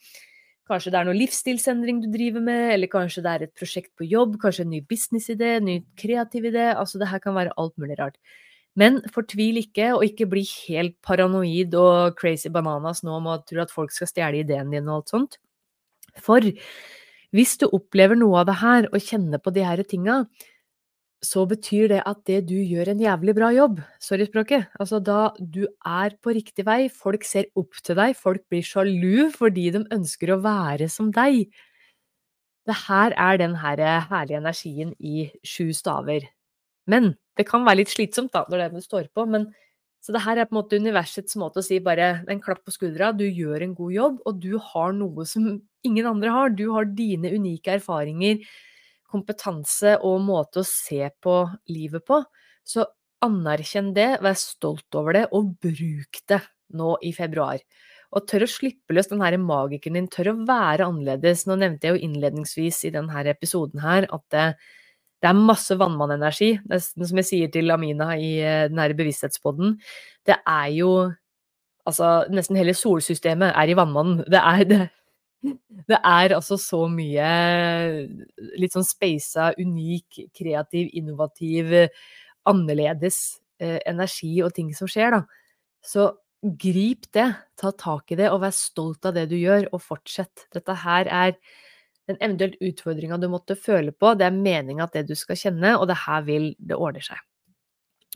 Kanskje 0.70 0.92
det 0.94 1.00
er 1.00 1.08
noe 1.08 1.18
livsstilsendring 1.18 1.98
du 2.04 2.08
driver 2.12 2.44
med, 2.46 2.68
eller 2.76 2.90
kanskje 2.90 3.24
det 3.24 3.32
er 3.32 3.44
et 3.46 3.56
prosjekt 3.58 3.90
på 3.98 4.06
jobb, 4.08 4.38
kanskje 4.40 4.64
en 4.64 4.72
ny 4.72 4.80
businessidé, 4.88 5.56
en 5.58 5.66
ny 5.66 5.80
kreativ 6.00 6.46
idé. 6.52 6.70
Altså 6.72 7.00
det 7.00 7.10
her 7.10 7.20
kan 7.22 7.36
være 7.36 7.56
alt 7.60 7.74
mulig 7.80 7.98
rart. 7.98 8.16
Men 8.78 9.00
fortvil 9.12 9.58
ikke, 9.60 9.90
og 9.96 10.04
ikke 10.06 10.28
bli 10.30 10.44
helt 10.68 10.94
paranoid 11.04 11.74
og 11.76 12.14
crazy 12.20 12.52
bananas 12.54 13.02
nå 13.02 13.16
om 13.18 13.26
å 13.32 13.40
tro 13.42 13.64
at 13.64 13.74
folk 13.74 13.92
skal 13.92 14.08
stjele 14.08 14.44
ideen 14.44 14.70
din 14.72 14.86
og 14.86 15.00
alt 15.00 15.12
sånt. 15.12 15.36
For 16.22 16.46
hvis 17.34 17.56
du 17.60 17.66
opplever 17.68 18.18
noe 18.18 18.40
av 18.40 18.48
det 18.48 18.56
her 18.62 18.88
og 18.90 19.02
kjenner 19.02 19.42
på 19.42 19.52
de 19.54 19.66
her 19.66 19.82
tinga, 19.86 20.22
så 21.20 21.44
betyr 21.48 21.90
det 21.92 22.00
at 22.08 22.20
det 22.28 22.38
du 22.48 22.56
gjør 22.56 22.94
en 22.94 23.02
jævlig 23.02 23.34
bra 23.36 23.50
jobb. 23.52 23.80
Sorry 24.00 24.24
språket. 24.28 24.70
Altså 24.80 25.00
da 25.04 25.30
du 25.38 25.66
er 25.68 26.16
på 26.22 26.32
riktig 26.32 26.64
vei, 26.64 26.88
folk 26.88 27.26
ser 27.28 27.50
opp 27.60 27.76
til 27.84 27.98
deg, 27.98 28.16
folk 28.16 28.46
blir 28.48 28.64
sjalu 28.64 29.28
fordi 29.34 29.68
de 29.76 29.84
ønsker 29.92 30.32
å 30.32 30.40
være 30.44 30.88
som 30.92 31.10
deg. 31.12 31.50
Det 32.68 32.76
her 32.86 33.16
er 33.16 33.40
den 33.40 33.56
her 33.60 33.82
herlige 34.08 34.40
energien 34.40 34.94
i 34.98 35.28
sju 35.44 35.74
staver. 35.76 36.24
Men 36.88 37.14
det 37.36 37.46
kan 37.48 37.66
være 37.66 37.82
litt 37.82 37.92
slitsomt 37.92 38.32
da, 38.32 38.46
når 38.48 38.70
det 38.72 38.84
står 38.84 39.12
på, 39.12 39.26
men 39.28 39.50
så 40.00 40.14
det 40.16 40.22
her 40.24 40.40
er 40.40 40.48
på 40.48 40.54
en 40.54 40.62
måte 40.62 40.80
universets 40.80 41.36
måte 41.36 41.60
å 41.60 41.64
si 41.64 41.76
bare 41.84 42.22
en 42.32 42.40
klapp 42.40 42.62
på 42.64 42.72
skuldra, 42.72 43.10
du 43.12 43.26
gjør 43.26 43.66
en 43.66 43.76
god 43.76 43.92
jobb, 43.92 44.18
og 44.24 44.40
du 44.40 44.54
har 44.70 44.94
noe 44.96 45.26
som 45.28 45.50
ingen 45.84 46.08
andre 46.08 46.32
har. 46.32 46.54
Du 46.56 46.70
har 46.72 46.88
dine 46.88 47.32
unike 47.36 47.76
erfaringer, 47.76 48.40
kompetanse 49.10 49.96
og 50.06 50.22
måte 50.24 50.62
å 50.62 50.66
se 50.66 51.10
på 51.22 51.42
livet 51.72 52.04
på. 52.06 52.22
Så 52.66 52.86
anerkjenn 53.24 53.92
det, 53.96 54.14
vær 54.24 54.36
stolt 54.38 54.96
over 54.96 55.16
det, 55.16 55.26
og 55.36 55.52
bruk 55.60 56.22
det 56.30 56.40
nå 56.76 56.94
i 57.04 57.12
februar. 57.16 57.60
Og 58.10 58.26
tør 58.26 58.44
å 58.46 58.50
slippe 58.50 58.94
løs 58.94 59.10
den 59.10 59.22
magikeren 59.44 60.00
din, 60.00 60.10
tør 60.10 60.32
å 60.32 60.38
være 60.48 60.88
annerledes. 60.88 61.46
Nå 61.46 61.58
nevnte 61.60 61.88
jeg 61.88 61.96
jo 61.96 62.08
innledningsvis 62.08 62.84
i 62.88 62.94
denne 62.94 63.24
episoden 63.30 63.82
her 63.84 64.08
at 64.10 64.24
det, 64.34 64.46
det 65.22 65.30
er 65.30 65.38
masse 65.38 65.76
vannmannenergi, 65.78 66.56
nesten 66.70 67.06
som 67.06 67.20
jeg 67.20 67.28
sier 67.28 67.52
til 67.52 67.70
Amina 67.70 68.14
i 68.16 68.38
denne 68.40 68.88
den 68.90 68.98
bevissthetspodden. 68.98 69.76
Det 70.26 70.40
er 70.42 70.70
jo 70.80 70.92
Altså, 71.88 72.26
nesten 72.28 72.58
hele 72.60 72.74
solsystemet 72.76 73.54
er 73.56 73.70
i 73.72 73.74
vannmannen. 73.74 74.18
Det 74.30 74.38
er, 74.38 74.64
det, 74.68 74.80
det 75.40 75.98
er 75.98 76.34
altså 76.36 76.58
så 76.60 76.84
mye 76.92 77.28
litt 78.60 78.74
sånn 78.76 78.86
speisa, 78.86 79.50
unik, 79.56 80.26
kreativ, 80.36 80.90
innovativ, 80.98 81.72
annerledes 82.48 83.40
eh, 83.60 83.78
energi 83.88 84.34
og 84.44 84.52
ting 84.56 84.74
som 84.76 84.90
skjer, 84.90 85.16
da. 85.16 85.22
Så 85.80 86.10
grip 86.60 87.08
det, 87.16 87.26
ta 87.60 87.72
tak 87.76 88.12
i 88.12 88.18
det, 88.20 88.28
og 88.32 88.42
vær 88.44 88.52
stolt 88.56 89.08
av 89.08 89.16
det 89.16 89.26
du 89.32 89.36
gjør, 89.38 89.68
og 89.72 89.82
fortsett. 89.84 90.46
Dette 90.54 90.76
her 90.84 91.08
er 91.08 91.34
den 92.08 92.18
eventuelt 92.20 92.60
utfordringa 92.64 93.20
du 93.20 93.28
måtte 93.32 93.56
føle 93.56 93.92
på, 93.92 94.14
det 94.18 94.28
er 94.28 94.36
meninga 94.36 94.88
at 94.88 94.96
det 94.96 95.06
du 95.10 95.16
skal 95.18 95.38
kjenne, 95.38 95.76
og 95.78 95.88
det 95.90 96.00
her 96.06 96.24
vil 96.28 96.52
det 96.58 96.76
ordne 96.76 97.04
seg. 97.04 97.20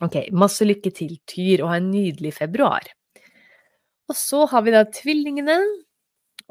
Ok, 0.03 0.19
masse 0.35 0.67
lykke 0.67 0.91
til, 0.91 1.17
Tyr, 1.31 1.63
og 1.63 1.71
ha 1.71 1.79
en 1.79 1.93
nydelig 1.93 2.35
februar. 2.41 2.89
Og 4.11 4.17
så 4.19 4.43
har 4.51 4.65
vi 4.67 4.75
da 4.75 4.83
tvillingene. 4.91 5.57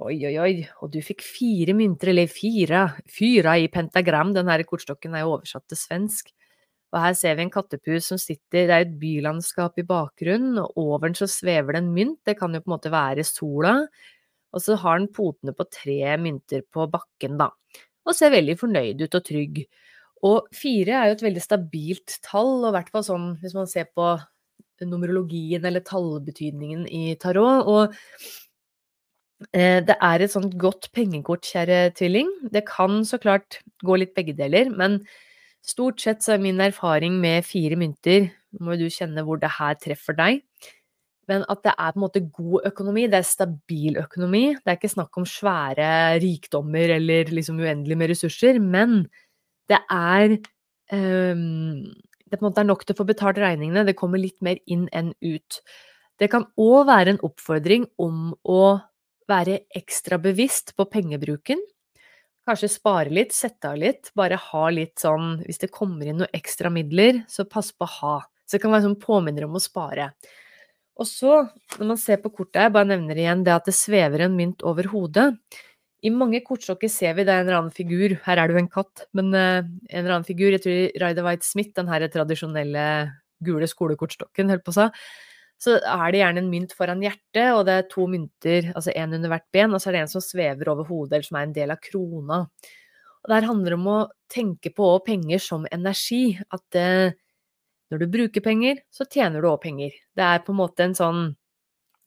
Oi, 0.02 0.16
oi, 0.26 0.34
oi, 0.42 0.54
og 0.82 0.90
du 0.90 0.98
fikk 1.06 1.22
fire 1.22 1.76
mynter, 1.78 2.10
eller 2.10 2.30
fire, 2.32 2.80
fyra 3.06 3.54
i 3.62 3.68
pentagram, 3.70 4.32
den 4.34 4.48
her 4.50 4.64
kortstokken 4.66 5.14
er 5.14 5.22
jo 5.22 5.36
oversatt 5.36 5.68
til 5.70 5.78
svensk. 5.78 6.32
Og 6.94 6.98
her 6.98 7.14
ser 7.18 7.38
vi 7.38 7.46
en 7.46 7.52
kattepus 7.54 8.08
som 8.10 8.18
sitter, 8.22 8.66
det 8.70 8.74
er 8.74 8.86
et 8.88 8.96
bylandskap 8.98 9.78
i 9.78 9.86
bakgrunnen, 9.86 10.58
og 10.64 10.82
over 10.82 11.06
den 11.06 11.18
så 11.18 11.28
svever 11.30 11.78
det 11.78 11.84
en 11.84 11.92
mynt, 11.94 12.20
det 12.26 12.40
kan 12.40 12.58
jo 12.58 12.64
på 12.64 12.72
en 12.72 12.74
måte 12.74 12.94
være 12.94 13.26
sola, 13.28 13.76
og 14.54 14.64
så 14.66 14.78
har 14.82 14.98
den 14.98 15.12
potene 15.14 15.54
på 15.58 15.68
tre 15.70 16.00
mynter 16.22 16.66
på 16.74 16.88
bakken, 16.90 17.38
da. 17.42 17.52
og 18.06 18.18
ser 18.18 18.34
veldig 18.34 18.56
fornøyd 18.60 19.04
ut 19.06 19.18
og 19.20 19.26
trygg. 19.30 19.60
Og 20.26 20.48
fire 20.58 20.96
er 20.98 21.12
jo 21.12 21.18
et 21.20 21.26
veldig 21.28 21.44
stabilt 21.44 22.18
tall, 22.26 22.64
og 22.64 22.72
i 22.72 22.78
hvert 22.80 22.90
fall 22.94 23.06
sånn 23.06 23.30
hvis 23.44 23.54
man 23.58 23.70
ser 23.70 23.92
på 23.94 24.16
numerologien 24.84 25.64
eller 25.70 25.86
tallbetydningen 25.86 26.88
i 26.90 27.14
tarot. 27.22 27.70
Og 27.70 27.94
det 29.52 29.96
er 29.98 30.24
et 30.24 30.32
sånt 30.32 30.56
godt 30.62 30.90
pengekort, 30.96 31.44
kjære 31.44 31.94
tvilling. 31.98 32.30
Det 32.54 32.64
kan 32.70 33.04
så 33.06 33.20
klart 33.22 33.60
gå 33.84 33.98
litt 34.00 34.14
begge 34.16 34.36
deler, 34.38 34.70
men 34.72 35.02
stort 35.66 36.02
sett 36.04 36.24
så 36.24 36.36
er 36.36 36.44
min 36.44 36.62
erfaring 36.64 37.20
med 37.24 37.46
fire 37.48 37.78
mynter 37.80 38.30
Nå 38.54 38.68
må 38.68 38.76
du 38.78 38.86
kjenne 38.92 39.24
hvor 39.26 39.40
det 39.42 39.50
her 39.56 39.74
treffer 39.82 40.14
deg. 40.14 40.44
Men 41.32 41.46
at 41.50 41.64
det 41.66 41.72
er 41.74 41.94
på 41.94 41.98
en 41.98 42.04
måte 42.04 42.22
god 42.36 42.68
økonomi, 42.70 43.08
det 43.10 43.18
er 43.22 43.26
stabil 43.26 43.98
økonomi. 43.98 44.44
Det 44.60 44.70
er 44.70 44.78
ikke 44.78 44.92
snakk 44.92 45.18
om 45.18 45.26
svære 45.26 45.88
rikdommer 46.22 46.98
eller 47.00 47.32
liksom 47.34 47.62
uendelig 47.64 47.98
med 47.98 48.12
ressurser, 48.12 48.60
men 48.62 49.08
det 49.72 49.80
er 49.90 50.36
um, 50.94 51.88
det 52.34 52.40
på 52.40 52.44
en 52.44 52.50
måte 52.50 52.64
er 52.64 52.70
nok 52.70 52.84
til 52.84 52.96
å 52.96 53.00
få 53.00 53.06
betalt 53.08 53.40
regningene, 53.42 53.86
det 53.86 53.98
kommer 53.98 54.22
litt 54.22 54.40
mer 54.46 54.58
inn 54.66 54.88
enn 54.96 55.14
ut. 55.22 55.60
Det 56.20 56.30
kan 56.34 56.48
òg 56.60 56.88
være 56.90 57.14
en 57.14 57.24
oppfordring 57.26 57.86
om 58.02 58.34
å 58.50 58.62
være 59.30 59.64
ekstra 59.76 60.20
bevisst 60.22 60.74
på 60.78 60.86
pengebruken. 60.92 61.62
Kanskje 62.44 62.70
spare 62.72 63.14
litt, 63.14 63.32
sette 63.36 63.72
av 63.72 63.80
litt, 63.80 64.12
bare 64.20 64.36
ha 64.50 64.64
litt 64.74 65.00
sånn 65.00 65.38
Hvis 65.46 65.62
det 65.62 65.72
kommer 65.72 66.10
inn 66.10 66.20
noen 66.20 66.36
ekstra 66.36 66.72
midler, 66.74 67.22
så 67.32 67.46
pass 67.48 67.72
på 67.72 67.88
å 67.88 67.94
ha. 68.02 68.16
Så 68.44 68.58
det 68.58 68.66
kan 68.66 68.74
være 68.74 68.90
sånn 68.90 69.00
påminner 69.00 69.48
om 69.48 69.56
å 69.56 69.64
spare. 69.64 70.12
Og 71.00 71.08
så, 71.10 71.40
når 71.80 71.88
man 71.94 72.00
ser 72.00 72.20
på 72.22 72.34
kortet, 72.36 72.66
jeg 72.66 72.74
bare 72.76 72.92
nevner 72.92 73.18
igjen 73.18 73.46
det 73.48 73.56
at 73.56 73.70
det 73.70 73.74
svever 73.78 74.26
en 74.26 74.36
mynt 74.36 74.62
over 74.68 74.92
hodet. 74.92 75.32
I 76.04 76.12
mange 76.14 76.44
kortstokker 76.44 76.92
ser 76.92 77.16
vi 77.18 77.24
det 77.24 77.32
er 77.32 77.42
en 77.42 77.48
eller 77.48 77.62
annen 77.62 77.74
figur, 77.74 78.18
her 78.26 78.40
er 78.40 78.50
det 78.50 78.58
jo 78.58 78.62
en 78.62 78.72
katt, 78.72 79.06
men 79.16 79.32
uh, 79.32 79.64
en 79.64 80.00
eller 80.02 80.18
annen 80.18 80.28
figur, 80.28 80.52
jeg 80.52 80.64
tror 80.66 80.98
Ryder 81.00 81.26
White 81.26 81.48
Smith, 81.48 81.72
den 81.80 81.88
her 81.88 82.04
tradisjonelle 82.12 82.88
gule 83.44 83.70
skolekortstokken, 83.72 84.52
holdt 84.52 84.66
på 84.68 84.74
å 84.76 84.78
si, 84.82 84.90
så 85.64 85.78
er 85.80 86.12
det 86.12 86.20
gjerne 86.20 86.42
en 86.44 86.52
mynt 86.52 86.74
foran 86.76 87.04
hjertet, 87.04 87.50
og 87.56 87.64
det 87.68 87.76
er 87.78 87.90
to 87.92 88.06
mynter, 88.12 88.72
altså 88.74 88.94
én 89.00 89.16
under 89.16 89.32
hvert 89.32 89.46
ben, 89.56 89.72
og 89.72 89.80
så 89.82 89.90
er 89.90 89.98
det 89.98 90.02
en 90.04 90.12
som 90.12 90.24
svever 90.24 90.72
over 90.72 90.88
hodet, 90.90 91.18
eller 91.18 91.28
som 91.28 91.40
er 91.40 91.48
en 91.48 91.56
del 91.56 91.72
av 91.72 91.84
krona. 91.84 92.40
Og 93.24 93.32
der 93.32 93.48
handler 93.48 93.72
det 93.72 93.78
om 93.80 93.92
å 93.94 94.00
tenke 94.32 94.74
på 94.76 94.90
penger 95.06 95.44
som 95.44 95.68
energi, 95.72 96.36
at 96.52 96.80
eh, 96.80 97.16
når 97.94 98.02
du 98.02 98.10
bruker 98.12 98.44
penger, 98.44 98.82
så 98.92 99.08
tjener 99.08 99.40
du 99.40 99.48
òg 99.52 99.62
penger. 99.64 99.96
Det 100.18 100.26
er 100.26 100.44
på 100.44 100.52
en 100.54 100.62
måte 100.64 100.90
en 100.90 100.98
sånn 100.98 101.24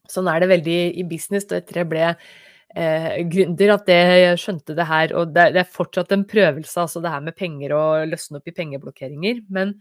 Sånn 0.07 0.29
er 0.31 0.39
det 0.39 0.47
veldig 0.47 0.75
i 1.01 1.03
business, 1.03 1.49
og 1.49 1.57
etter 1.57 1.81
jeg 1.81 1.89
ble 1.91 2.03
eh, 2.07 3.17
gründer 3.27 3.73
at 3.75 3.89
jeg 3.91 4.37
skjønte 4.39 4.77
det 4.79 4.85
her. 4.87 5.15
Og 5.19 5.33
det, 5.35 5.49
det, 5.57 5.65
er 5.65 5.73
fortsatt 5.77 6.13
en 6.15 6.23
prøvelse, 6.31 6.77
altså 6.79 7.03
det 7.03 7.11
her 7.11 7.25
med 7.27 7.35
penger 7.35 7.75
og 7.75 8.13
løsne 8.13 8.39
opp 8.39 8.47
i 8.47 8.55
pengeblokkeringer. 8.55 9.41
Men 9.51 9.73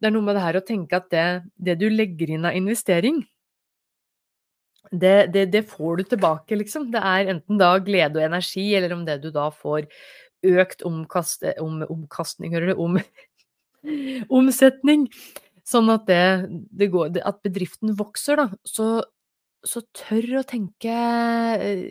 det 0.00 0.08
er 0.08 0.14
noe 0.14 0.24
med 0.24 0.36
det 0.38 0.44
her 0.44 0.58
å 0.58 0.64
tenke 0.64 0.98
at 0.98 1.10
det, 1.12 1.26
det 1.60 1.76
du 1.80 1.86
legger 1.92 2.32
inn 2.34 2.48
av 2.48 2.56
investering, 2.56 3.20
det, 4.90 5.30
det, 5.52 5.62
får 5.70 6.00
du 6.00 6.02
tilbake, 6.10 6.56
liksom. 6.56 6.88
Det 6.90 7.02
er 7.04 7.28
enten 7.30 7.60
da 7.60 7.74
glede 7.84 8.18
og 8.18 8.24
energi, 8.26 8.64
eller 8.74 8.96
om 8.96 9.04
det 9.06 9.20
du 9.22 9.28
da 9.30 9.50
får 9.54 9.86
økt 10.50 10.82
omkast, 10.88 11.44
om, 11.62 11.84
omkastning, 11.84 12.56
du, 12.56 12.72
om, 12.74 12.96
omsetning. 14.40 15.06
Sånn 15.68 15.92
at 15.92 16.08
det, 16.08 16.24
det 16.74 16.90
går, 16.90 17.20
at 17.22 17.38
bedriften 17.44 17.94
vokser, 17.98 18.40
da. 18.40 18.48
Så 18.66 18.90
så 19.60 19.82
tør 19.92 20.38
å 20.40 20.46
tenke 20.48 20.92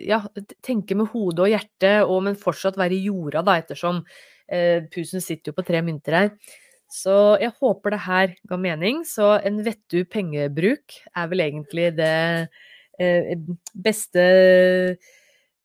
ja, 0.10 0.20
tenke 0.66 0.96
med 0.98 1.12
hodet 1.14 1.44
og 1.46 1.52
hjertet, 1.52 2.00
og, 2.02 2.24
men 2.26 2.40
fortsatt 2.40 2.80
være 2.80 2.98
i 2.98 3.04
jorda, 3.06 3.44
da, 3.46 3.60
ettersom 3.62 4.02
eh, 4.50 4.88
pusen 4.90 5.22
sitter 5.22 5.52
jo 5.52 5.60
på 5.60 5.66
tre 5.68 5.84
mynter 5.86 6.18
her. 6.18 6.32
Så 6.90 7.16
jeg 7.38 7.54
håper 7.62 7.94
det 7.94 8.02
her 8.06 8.32
ga 8.50 8.58
mening. 8.58 9.04
Så 9.06 9.36
en 9.46 9.62
vettug 9.66 10.10
pengebruk 10.12 10.98
er 11.14 11.30
vel 11.32 11.46
egentlig 11.46 11.92
det 12.00 12.16
eh, 13.00 13.36
beste 13.74 14.26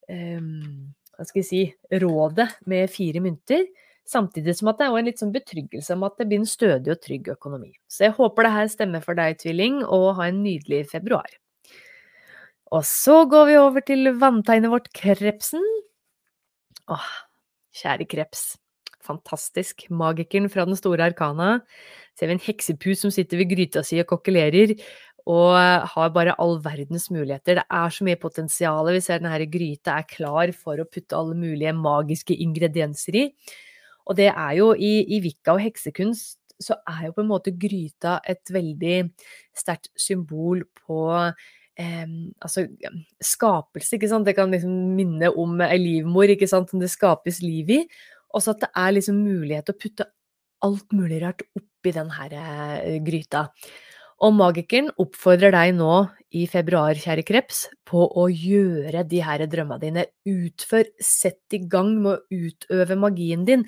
eh, 0.09 0.51
Hva 1.15 1.25
skal 1.25 1.41
jeg 1.41 1.49
si 1.49 1.63
rådet 2.03 2.51
med 2.69 2.93
fire 2.93 3.25
mynter. 3.25 3.65
Samtidig 4.05 4.53
som 4.59 4.69
at 4.69 4.81
det 4.81 4.87
er 4.87 4.99
en 4.99 5.07
litt 5.09 5.21
sånn 5.23 5.33
betryggelse 5.33 5.95
om 5.97 6.03
at 6.05 6.19
det 6.21 6.27
blir 6.29 6.43
en 6.43 6.49
stødig 6.49 6.93
og 6.93 7.01
trygg 7.01 7.31
økonomi. 7.33 7.71
Så 7.89 8.05
jeg 8.05 8.17
håper 8.19 8.45
det 8.45 8.53
her 8.53 8.69
stemmer 8.69 9.05
for 9.05 9.17
deg, 9.17 9.39
tvilling, 9.41 9.81
og 9.87 10.19
ha 10.19 10.29
en 10.29 10.43
nydelig 10.45 10.83
februar. 10.91 11.31
Og 12.75 12.85
så 12.85 13.23
går 13.31 13.49
vi 13.49 13.57
over 13.61 13.85
til 13.87 14.13
vanntegnet 14.21 14.73
vårt, 14.73 14.91
krepsen. 14.93 15.65
Åh, 16.93 17.09
kjære 17.81 18.09
kreps. 18.11 18.45
Fantastisk. 19.05 19.87
Magikeren 19.91 20.51
fra 20.53 20.67
den 20.69 20.79
store 20.79 21.11
arkana. 21.11 21.59
Ser 22.19 22.31
vi 22.31 22.37
en 22.39 22.45
heksepus 22.45 23.05
som 23.05 23.13
sitter 23.15 23.41
ved 23.41 23.53
gryta 23.53 23.83
si 23.85 23.99
og 24.03 24.09
kokkelerer, 24.13 24.77
og 25.31 25.57
har 25.95 26.13
bare 26.13 26.37
all 26.41 26.59
verdens 26.65 27.09
muligheter. 27.13 27.61
Det 27.61 27.65
er 27.65 27.93
så 27.93 28.05
mye 28.05 28.21
potensial. 28.21 28.91
Vi 28.93 29.03
ser 29.05 29.23
denne 29.23 29.51
gryta 29.51 29.99
er 29.99 30.09
klar 30.09 30.53
for 30.57 30.81
å 30.81 30.89
putte 30.89 31.17
alle 31.17 31.37
mulige 31.39 31.73
magiske 31.77 32.37
ingredienser 32.45 33.21
i. 33.23 33.27
Og 34.05 34.19
det 34.19 34.29
er 34.31 34.57
jo 34.59 34.73
i, 34.77 34.99
i 35.17 35.21
Wicca 35.25 35.57
og 35.57 35.63
heksekunst 35.65 36.41
så 36.63 36.77
er 36.87 37.09
jo 37.09 37.15
på 37.17 37.25
en 37.25 37.31
måte 37.31 37.55
gryta 37.59 38.19
et 38.29 38.53
veldig 38.53 38.99
sterkt 39.57 39.91
symbol 39.99 40.63
på 40.85 41.01
eh, 41.21 42.07
altså, 42.39 42.67
skapelse, 43.23 43.97
ikke 43.97 44.11
sant. 44.11 44.29
Det 44.29 44.37
kan 44.39 44.53
liksom 44.55 44.75
minne 44.99 45.33
om 45.41 45.61
ei 45.67 45.79
livmor, 45.81 46.31
ikke 46.31 46.49
sant, 46.51 46.71
som 46.71 46.83
det 46.83 46.93
skapes 46.93 47.43
liv 47.45 47.73
i. 47.75 47.81
Og 48.35 48.43
så 48.43 48.55
at 48.55 48.65
det 48.67 48.71
er 48.75 48.95
liksom 48.97 49.23
mulighet 49.23 49.69
til 49.69 49.77
å 49.77 49.83
putte 49.85 50.11
alt 50.65 50.95
mulig 50.97 51.21
rart 51.23 51.45
oppi 51.59 51.93
den 51.95 52.13
her 52.15 52.37
eh, 52.39 53.01
gryta. 53.05 53.49
Og 54.25 54.33
magikeren 54.37 54.93
oppfordrer 55.03 55.53
deg 55.53 55.75
nå 55.77 55.95
i 56.39 56.47
februar, 56.51 56.97
kjære 56.99 57.25
kreps, 57.27 57.65
på 57.87 58.07
å 58.07 58.29
gjøre 58.31 59.03
de 59.11 59.21
her 59.25 59.45
drømmene 59.51 59.83
dine. 59.83 60.07
Utfør, 60.31 60.89
sett 61.03 61.57
i 61.57 61.61
gang 61.71 61.97
med 61.99 62.15
å 62.15 62.45
utøve 62.47 62.97
magien 62.99 63.45
din. 63.47 63.67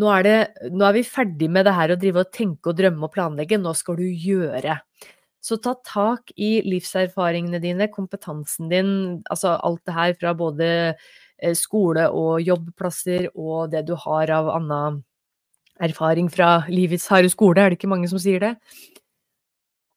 Nå 0.00 0.08
er, 0.08 0.24
det, 0.24 0.70
nå 0.72 0.86
er 0.88 0.96
vi 0.96 1.04
ferdig 1.04 1.50
med 1.52 1.68
det 1.68 1.76
her 1.76 1.92
å 1.92 1.98
drive 2.00 2.24
og 2.24 2.32
tenke 2.32 2.72
og 2.72 2.78
drømme 2.78 3.06
og 3.06 3.12
planlegge, 3.12 3.60
nå 3.60 3.74
skal 3.76 4.00
du 4.00 4.06
gjøre. 4.08 4.78
Så 5.42 5.58
ta 5.60 5.74
tak 5.84 6.32
i 6.40 6.62
livserfaringene 6.64 7.60
dine, 7.60 7.90
kompetansen 7.92 8.70
din, 8.72 8.92
altså 9.28 9.58
alt 9.58 9.82
det 9.88 9.96
her 9.96 10.16
fra 10.16 10.32
både 10.38 10.68
skole 11.58 12.08
og 12.10 12.42
jobbplasser 12.44 13.30
og 13.34 13.72
det 13.72 13.84
du 13.88 13.96
har 13.98 14.30
av 14.30 14.50
annen 14.54 15.02
erfaring 15.82 16.28
fra 16.30 16.62
livets 16.70 17.08
harde 17.10 17.30
skole, 17.32 17.58
er 17.58 17.72
det 17.72 17.80
ikke 17.80 17.90
mange 17.90 18.10
som 18.10 18.20
sier 18.22 18.42
det? 18.42 18.52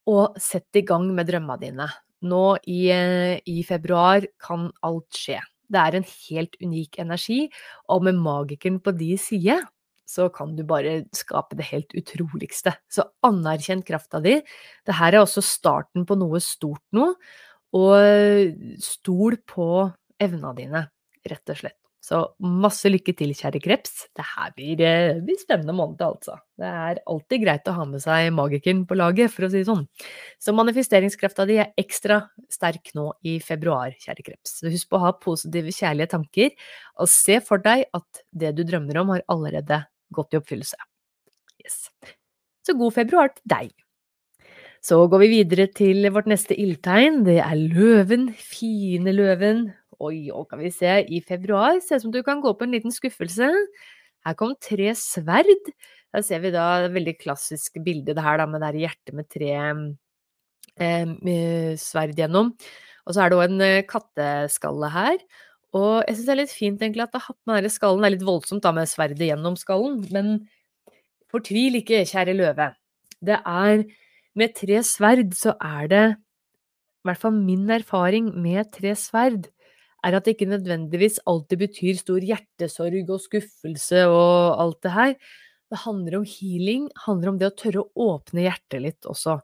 Og 0.09 0.37
sett 0.41 0.77
i 0.77 0.85
gang 0.85 1.07
med 1.13 1.29
drømmene 1.29 1.61
dine. 1.61 1.89
Nå 2.25 2.57
i, 2.65 2.89
eh, 2.93 3.41
i 3.45 3.61
februar 3.67 4.25
kan 4.41 4.71
alt 4.85 5.09
skje. 5.13 5.39
Det 5.69 5.81
er 5.81 5.97
en 5.97 6.05
helt 6.05 6.55
unik 6.61 6.99
energi, 7.01 7.49
og 7.89 8.03
med 8.05 8.15
magikeren 8.21 8.79
på 8.81 8.93
de 8.97 9.15
side, 9.17 9.61
så 10.05 10.29
kan 10.29 10.55
du 10.55 10.63
bare 10.63 11.03
skape 11.13 11.57
det 11.57 11.65
helt 11.71 11.95
utroligste. 11.97 12.75
Så 12.89 13.07
anerkjenn 13.25 13.83
krafta 13.85 14.21
di. 14.21 14.37
Det 14.85 14.93
her 14.93 15.15
er 15.15 15.23
også 15.23 15.41
starten 15.41 16.05
på 16.05 16.17
noe 16.17 16.39
stort 16.39 16.83
nå, 16.93 17.15
og 17.75 18.77
stol 18.79 19.37
på 19.49 19.69
evna 20.21 20.53
dine, 20.55 20.85
rett 21.31 21.53
og 21.53 21.59
slett. 21.59 21.79
Så 22.05 22.19
masse 22.45 22.85
lykke 22.91 23.15
til, 23.17 23.31
kjære 23.33 23.59
kreps. 23.63 23.93
Det 24.13 24.23
her 24.35 24.51
blir, 24.53 24.81
eh, 24.85 25.21
blir 25.25 25.39
spennende 25.41 25.73
måned, 25.73 26.01
altså. 26.05 26.37
Det 26.55 26.67
er 26.67 26.99
alltid 27.07 27.41
greit 27.41 27.65
å 27.65 27.73
ha 27.73 27.85
med 27.85 27.99
seg 28.03 28.31
magikeren 28.31 28.85
på 28.85 28.95
laget, 28.95 29.31
for 29.31 29.45
å 29.45 29.49
si 29.49 29.63
det 29.63 29.65
sånn. 29.65 29.87
Så 30.39 30.53
manifesteringskrafta 30.53 31.47
di 31.47 31.57
er 31.57 31.73
ekstra 31.75 32.29
sterk 32.47 32.93
nå 32.93 33.11
i 33.23 33.39
februar, 33.39 33.89
kjære 33.97 34.23
kreps. 34.23 34.59
Så 34.61 34.69
husk 34.69 34.87
på 34.89 34.99
å 34.99 35.05
ha 35.05 35.11
positive, 35.13 35.73
kjærlige 35.73 36.09
tanker, 36.09 36.51
og 36.99 37.07
se 37.09 37.39
for 37.39 37.57
deg 37.57 37.85
at 37.91 38.21
det 38.31 38.55
du 38.55 38.63
drømmer 38.63 39.01
om, 39.01 39.09
har 39.09 39.23
allerede 39.27 39.87
gått 40.13 40.35
i 40.35 40.37
oppfyllelse. 40.37 40.77
Yes. 41.63 41.89
Så 42.63 42.77
god 42.77 42.93
februar 42.93 43.33
til 43.33 43.49
deg. 43.49 43.73
Så 44.85 44.99
går 45.09 45.23
vi 45.23 45.41
videre 45.41 45.65
til 45.73 46.05
vårt 46.13 46.27
neste 46.29 46.53
ildtegn. 46.53 47.23
Det 47.25 47.39
er 47.41 47.57
løven. 47.57 48.27
Fine 48.37 49.15
løven. 49.17 49.73
Oi, 50.03 50.29
og 50.33 50.49
kan 50.51 50.59
vi 50.59 50.71
se. 50.73 50.97
I 51.07 51.21
februar 51.23 51.79
ser 51.83 51.99
ut 51.99 52.05
som 52.07 52.13
du 52.13 52.21
kan 52.25 52.41
gå 52.43 52.51
på 52.57 52.65
en 52.67 52.75
liten 52.75 52.93
skuffelse. 52.93 53.51
Her 54.25 54.37
kom 54.39 54.55
tre 54.61 54.91
sverd. 54.97 55.69
Her 56.15 56.23
ser 56.25 56.41
vi 56.43 56.51
da 56.53 56.65
et 56.85 56.95
veldig 56.95 57.15
klassisk 57.21 57.77
bilde 57.85 58.15
det 58.15 58.23
her 58.25 58.39
da, 58.41 58.47
med 58.49 58.63
det 58.63 58.71
her 58.71 58.81
hjertet 58.85 59.17
med 59.17 59.29
tre 59.31 59.51
eh, 60.81 61.75
sverd 61.79 62.15
gjennom. 62.19 62.53
Og 63.05 63.13
så 63.13 63.23
er 63.23 63.31
det 63.31 63.37
òg 63.37 63.45
en 63.47 63.65
eh, 63.65 63.83
katteskalle 63.87 64.89
her. 64.93 65.19
Og 65.75 66.05
jeg 66.07 66.17
syns 66.17 66.27
det 66.27 66.33
er 66.33 66.41
litt 66.41 66.55
fint 66.55 66.83
egentlig 66.83 67.03
at 67.05 67.15
det 67.15 67.23
har 67.25 67.35
med 67.43 67.57
denne 67.59 67.73
skallen. 67.73 68.01
Det 68.01 68.09
er 68.09 68.15
litt 68.15 68.27
voldsomt 68.27 68.63
da 68.63 68.71
med 68.75 68.89
sverdet 68.89 69.27
gjennom 69.27 69.57
skallen, 69.59 69.99
men 70.15 70.37
fortvil 71.33 71.81
ikke, 71.81 72.05
kjære 72.07 72.35
løve. 72.37 72.71
Det 73.23 73.39
er 73.41 73.85
Med 74.35 74.51
tre 74.51 74.81
sverd 74.83 75.29
så 75.31 75.53
er 75.63 75.85
det 75.87 76.05
I 76.11 77.07
hvert 77.07 77.21
fall 77.21 77.37
min 77.39 77.69
erfaring 77.71 78.33
med 78.35 78.67
tre 78.75 78.91
sverd 78.99 79.45
er 80.05 80.17
at 80.17 80.27
det 80.27 80.35
ikke 80.35 80.51
nødvendigvis 80.51 81.19
alltid 81.29 81.63
betyr 81.65 81.97
stor 81.99 82.23
hjertesorg 82.23 83.09
og 83.09 83.23
skuffelse 83.23 84.05
og 84.11 84.61
alt 84.61 84.79
det 84.85 84.93
her. 84.93 85.17
Det 85.73 85.81
handler 85.81 86.19
om 86.19 86.27
healing, 86.29 86.87
handler 87.07 87.33
om 87.33 87.39
det 87.41 87.49
å 87.49 87.57
tørre 87.57 87.83
å 87.83 88.09
åpne 88.13 88.45
hjertet 88.45 88.83
litt 88.83 89.09
også. 89.09 89.39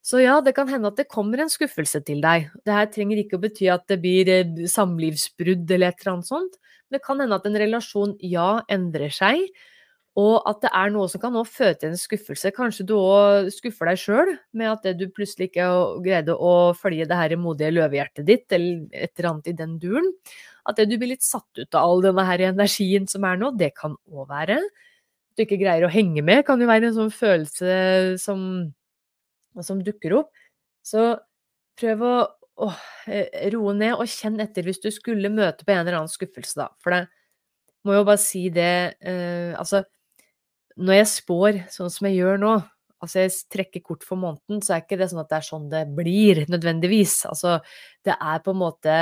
Så 0.00 0.22
ja, 0.22 0.38
det 0.40 0.54
kan 0.56 0.70
hende 0.72 0.88
at 0.88 0.96
det 0.96 1.10
kommer 1.12 1.42
en 1.42 1.52
skuffelse 1.52 2.00
til 2.06 2.22
deg. 2.24 2.48
Det 2.64 2.72
her 2.72 2.88
trenger 2.92 3.20
ikke 3.20 3.36
å 3.36 3.42
bety 3.42 3.68
at 3.68 3.84
det 3.90 3.98
blir 4.00 4.30
eh, 4.32 4.62
samlivsbrudd 4.72 5.68
eller 5.68 5.92
et 5.92 6.00
eller 6.00 6.14
annet 6.14 6.30
sånt. 6.30 6.56
Det 6.90 7.02
kan 7.04 7.20
hende 7.20 7.36
at 7.36 7.44
en 7.46 7.58
relasjon, 7.60 8.16
ja, 8.24 8.62
endrer 8.72 9.12
seg, 9.14 9.44
og 10.18 10.42
at 10.48 10.58
det 10.64 10.70
er 10.74 10.90
noe 10.90 11.06
som 11.10 11.20
kan 11.22 11.36
føde 11.46 11.76
til 11.78 11.92
en 11.92 11.98
skuffelse. 11.98 12.50
Kanskje 12.54 12.86
du 12.88 12.96
òg 12.98 13.50
skuffer 13.54 13.86
deg 13.86 14.00
sjøl 14.00 14.32
med 14.58 14.72
at 14.72 14.88
du 14.98 15.04
plutselig 15.14 15.50
ikke 15.50 15.68
greide 16.02 16.34
å 16.34 16.72
følge 16.74 17.06
det 17.06 17.18
her 17.18 17.36
modige 17.38 17.70
løvehjertet 17.76 18.26
ditt, 18.26 18.46
eller 18.50 18.88
et 18.90 19.12
eller 19.14 19.30
annet 19.30 19.52
i 19.52 19.56
den 19.60 19.76
duren. 19.82 20.08
At 20.66 20.82
du 20.82 20.96
blir 20.98 21.12
litt 21.12 21.24
satt 21.24 21.62
ut 21.62 21.78
av 21.78 21.86
all 21.86 22.02
denne 22.04 22.24
her 22.26 22.42
energien 22.50 23.06
som 23.10 23.24
er 23.28 23.38
nå, 23.38 23.52
det 23.60 23.70
kan 23.78 23.94
òg 24.10 24.26
være. 24.32 24.58
At 24.58 25.38
du 25.38 25.44
ikke 25.46 25.60
greier 25.62 25.86
å 25.86 25.92
henge 25.94 26.26
med, 26.26 26.42
kan 26.48 26.60
jo 26.60 26.68
være 26.68 26.90
en 26.90 26.98
sånn 26.98 27.14
følelse 27.14 28.18
som, 28.20 28.42
som 29.62 29.80
dukker 29.86 30.18
opp. 30.18 30.34
Så 30.82 31.14
prøv 31.78 32.02
å, 32.02 32.16
å 32.66 32.72
roe 33.54 33.78
ned, 33.78 33.94
og 33.94 34.10
kjenn 34.10 34.42
etter 34.42 34.66
hvis 34.66 34.82
du 34.82 34.90
skulle 34.92 35.30
møte 35.32 35.62
på 35.62 35.70
en 35.70 35.84
eller 35.84 36.02
annen 36.02 36.12
skuffelse, 36.12 36.58
da. 36.58 36.68
For 36.82 36.98
det 36.98 37.04
må 37.86 37.96
jo 37.96 38.04
bare 38.04 38.20
si 38.20 38.48
det 38.52 38.74
eh, 39.00 39.54
Altså, 39.56 39.84
når 40.80 41.00
jeg 41.00 41.10
spår 41.14 41.58
sånn 41.72 41.92
som 41.92 42.08
jeg 42.08 42.20
gjør 42.20 42.40
nå, 42.40 42.54
altså 43.00 43.24
jeg 43.24 43.34
trekker 43.52 43.84
kort 43.84 44.06
for 44.06 44.20
måneden, 44.20 44.62
så 44.64 44.76
er 44.76 44.84
ikke 44.84 44.98
det 45.00 45.10
sånn 45.10 45.22
at 45.22 45.30
det 45.32 45.38
er 45.38 45.48
sånn 45.48 45.68
det 45.72 45.82
blir, 45.96 46.44
nødvendigvis. 46.52 47.20
Altså, 47.30 47.58
det 48.06 48.16
er 48.16 48.42
på 48.44 48.54
en 48.54 48.64
måte 48.64 48.96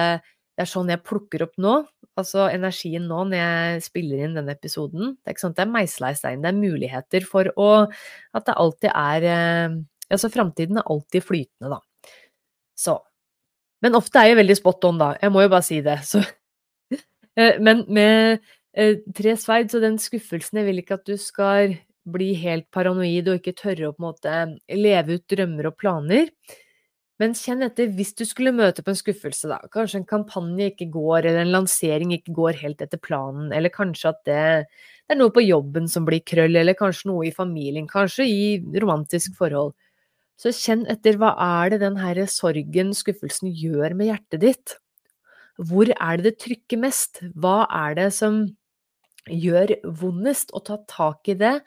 Det 0.58 0.64
er 0.64 0.70
sånn 0.72 0.88
jeg 0.90 1.04
plukker 1.06 1.44
opp 1.44 1.52
nå. 1.62 1.72
Altså 2.18 2.48
energien 2.50 3.04
nå 3.06 3.20
når 3.28 3.38
jeg 3.38 3.82
spiller 3.84 4.24
inn 4.24 4.32
denne 4.34 4.56
episoden. 4.56 5.12
Det 5.14 5.30
er 5.30 5.36
ikke 5.36 5.44
sånn 5.44 5.54
at 5.54 5.60
det 5.60 5.66
er 5.68 5.76
meisla 5.76 6.10
i 6.10 6.16
stein. 6.18 6.42
Det 6.42 6.50
er 6.50 6.58
muligheter 6.58 7.26
for 7.26 7.50
å 7.54 7.68
At 8.34 8.48
det 8.48 8.56
alltid 8.58 8.90
er 8.90 9.26
eh, 9.30 9.76
Altså, 10.08 10.30
framtiden 10.32 10.80
er 10.80 10.88
alltid 10.88 11.22
flytende, 11.22 11.76
da. 11.76 12.10
Så. 12.78 12.94
Men 13.84 13.98
ofte 13.98 14.22
er 14.22 14.30
jeg 14.30 14.38
veldig 14.38 14.56
spot 14.56 14.86
on, 14.88 15.00
da. 15.02 15.08
Jeg 15.20 15.34
må 15.34 15.44
jo 15.44 15.50
bare 15.52 15.66
si 15.66 15.82
det. 15.84 16.00
Så. 16.08 16.24
Eh, 17.38 17.54
men 17.62 17.84
med 17.94 18.40
tre 19.16 19.35
sverd, 19.40 19.70
så 19.72 19.81
den 19.83 19.98
skuffelsen 19.98 20.61
Jeg 20.61 20.68
vil 20.68 20.83
ikke 20.83 20.98
at 20.98 21.07
du 21.09 21.16
skal 21.20 21.76
bli 22.09 22.33
helt 22.40 22.68
paranoid 22.72 23.28
og 23.28 23.40
ikke 23.40 23.57
tørre 23.59 23.90
å 23.90 23.94
på 23.94 24.02
en 24.02 24.09
måte 24.09 24.35
leve 24.72 25.18
ut 25.18 25.28
drømmer 25.28 25.70
og 25.70 25.76
planer. 25.81 26.33
Men 27.18 27.35
kjenn 27.35 27.64
etter 27.66 27.90
hvis 27.96 28.14
du 28.14 28.22
skulle 28.28 28.54
møte 28.54 28.85
på 28.87 28.92
en 28.92 28.98
skuffelse, 28.98 29.48
da. 29.50 29.59
Kanskje 29.74 30.00
en 30.00 30.07
kampanje 30.07 30.70
ikke 30.70 30.87
går, 30.94 31.26
eller 31.26 31.42
en 31.42 31.54
lansering 31.57 32.12
ikke 32.14 32.35
går 32.37 32.61
helt 32.61 32.85
etter 32.85 33.00
planen, 33.02 33.50
eller 33.52 33.74
kanskje 33.74 34.12
at 34.12 34.20
det, 34.28 34.42
det 35.02 35.16
er 35.16 35.18
noe 35.18 35.35
på 35.35 35.42
jobben 35.42 35.90
som 35.90 36.07
blir 36.07 36.22
krøll, 36.22 36.54
eller 36.61 36.78
kanskje 36.78 37.11
noe 37.11 37.26
i 37.26 37.35
familien, 37.35 37.90
kanskje 37.90 38.28
i 38.31 38.42
romantisk 38.78 39.35
forhold. 39.40 39.74
Så 40.38 40.54
kjenn 40.54 40.87
etter 40.87 41.18
hva 41.18 41.33
er 41.64 41.74
det 41.74 41.83
den 41.83 41.98
her 41.98 42.22
sorgen, 42.31 42.94
skuffelsen, 42.94 43.50
gjør 43.50 43.98
med 43.98 44.12
hjertet 44.12 44.44
ditt? 44.44 44.78
Hvor 45.59 45.90
er 45.90 46.18
det 46.18 46.25
det 46.29 46.38
trykker 46.44 46.79
mest? 46.79 47.23
Hva 47.35 47.66
er 47.66 47.97
det 47.99 48.09
som 48.14 48.44
gjør 49.29 49.75
vondest, 50.01 50.53
å 50.55 50.62
ta 50.64 50.79
tak 50.88 51.29
i 51.29 51.37
det, 51.38 51.59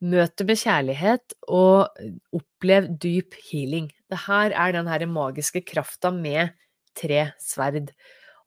møt 0.00 0.32
det 0.40 0.46
med 0.48 0.60
kjærlighet 0.60 1.34
og 1.52 2.00
opplev 2.36 2.88
dyp 3.00 3.36
healing. 3.50 3.90
Det 4.10 4.22
her 4.26 4.54
er 4.56 4.74
den 4.74 4.88
her 4.90 5.04
magiske 5.10 5.62
krafta 5.66 6.12
med 6.14 6.54
tre 6.96 7.28
sverd. 7.40 7.92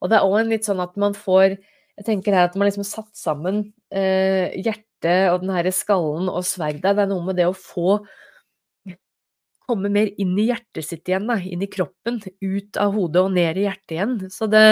Og 0.02 0.10
det 0.10 0.18
er 0.18 0.26
òg 0.26 0.40
en 0.42 0.52
litt 0.52 0.66
sånn 0.66 0.82
at 0.84 0.98
man 1.00 1.16
får 1.16 1.56
Jeg 1.94 2.08
tenker 2.08 2.34
her 2.34 2.48
at 2.48 2.56
man 2.58 2.66
liksom 2.66 2.82
satt 2.82 3.12
sammen 3.14 3.60
eh, 3.94 4.50
hjertet 4.58 5.28
og 5.30 5.44
den 5.44 5.52
her 5.54 5.68
skallen 5.70 6.26
og 6.26 6.42
sverdet. 6.42 6.82
Det 6.82 7.04
er 7.04 7.06
noe 7.06 7.22
med 7.22 7.38
det 7.38 7.46
å 7.46 7.54
få 7.54 8.00
komme 9.64 9.90
mer 9.92 10.10
inn 10.20 10.34
i 10.38 10.46
hjertet 10.50 10.86
sitt 10.86 11.08
igjen, 11.08 11.26
da, 11.30 11.36
inn 11.40 11.62
i 11.64 11.70
kroppen, 11.70 12.20
ut 12.44 12.78
av 12.80 12.94
hodet 12.96 13.22
og 13.24 13.32
ned 13.34 13.58
i 13.60 13.66
hjertet 13.66 13.94
igjen. 13.96 14.14
Så 14.32 14.48
det, 14.52 14.62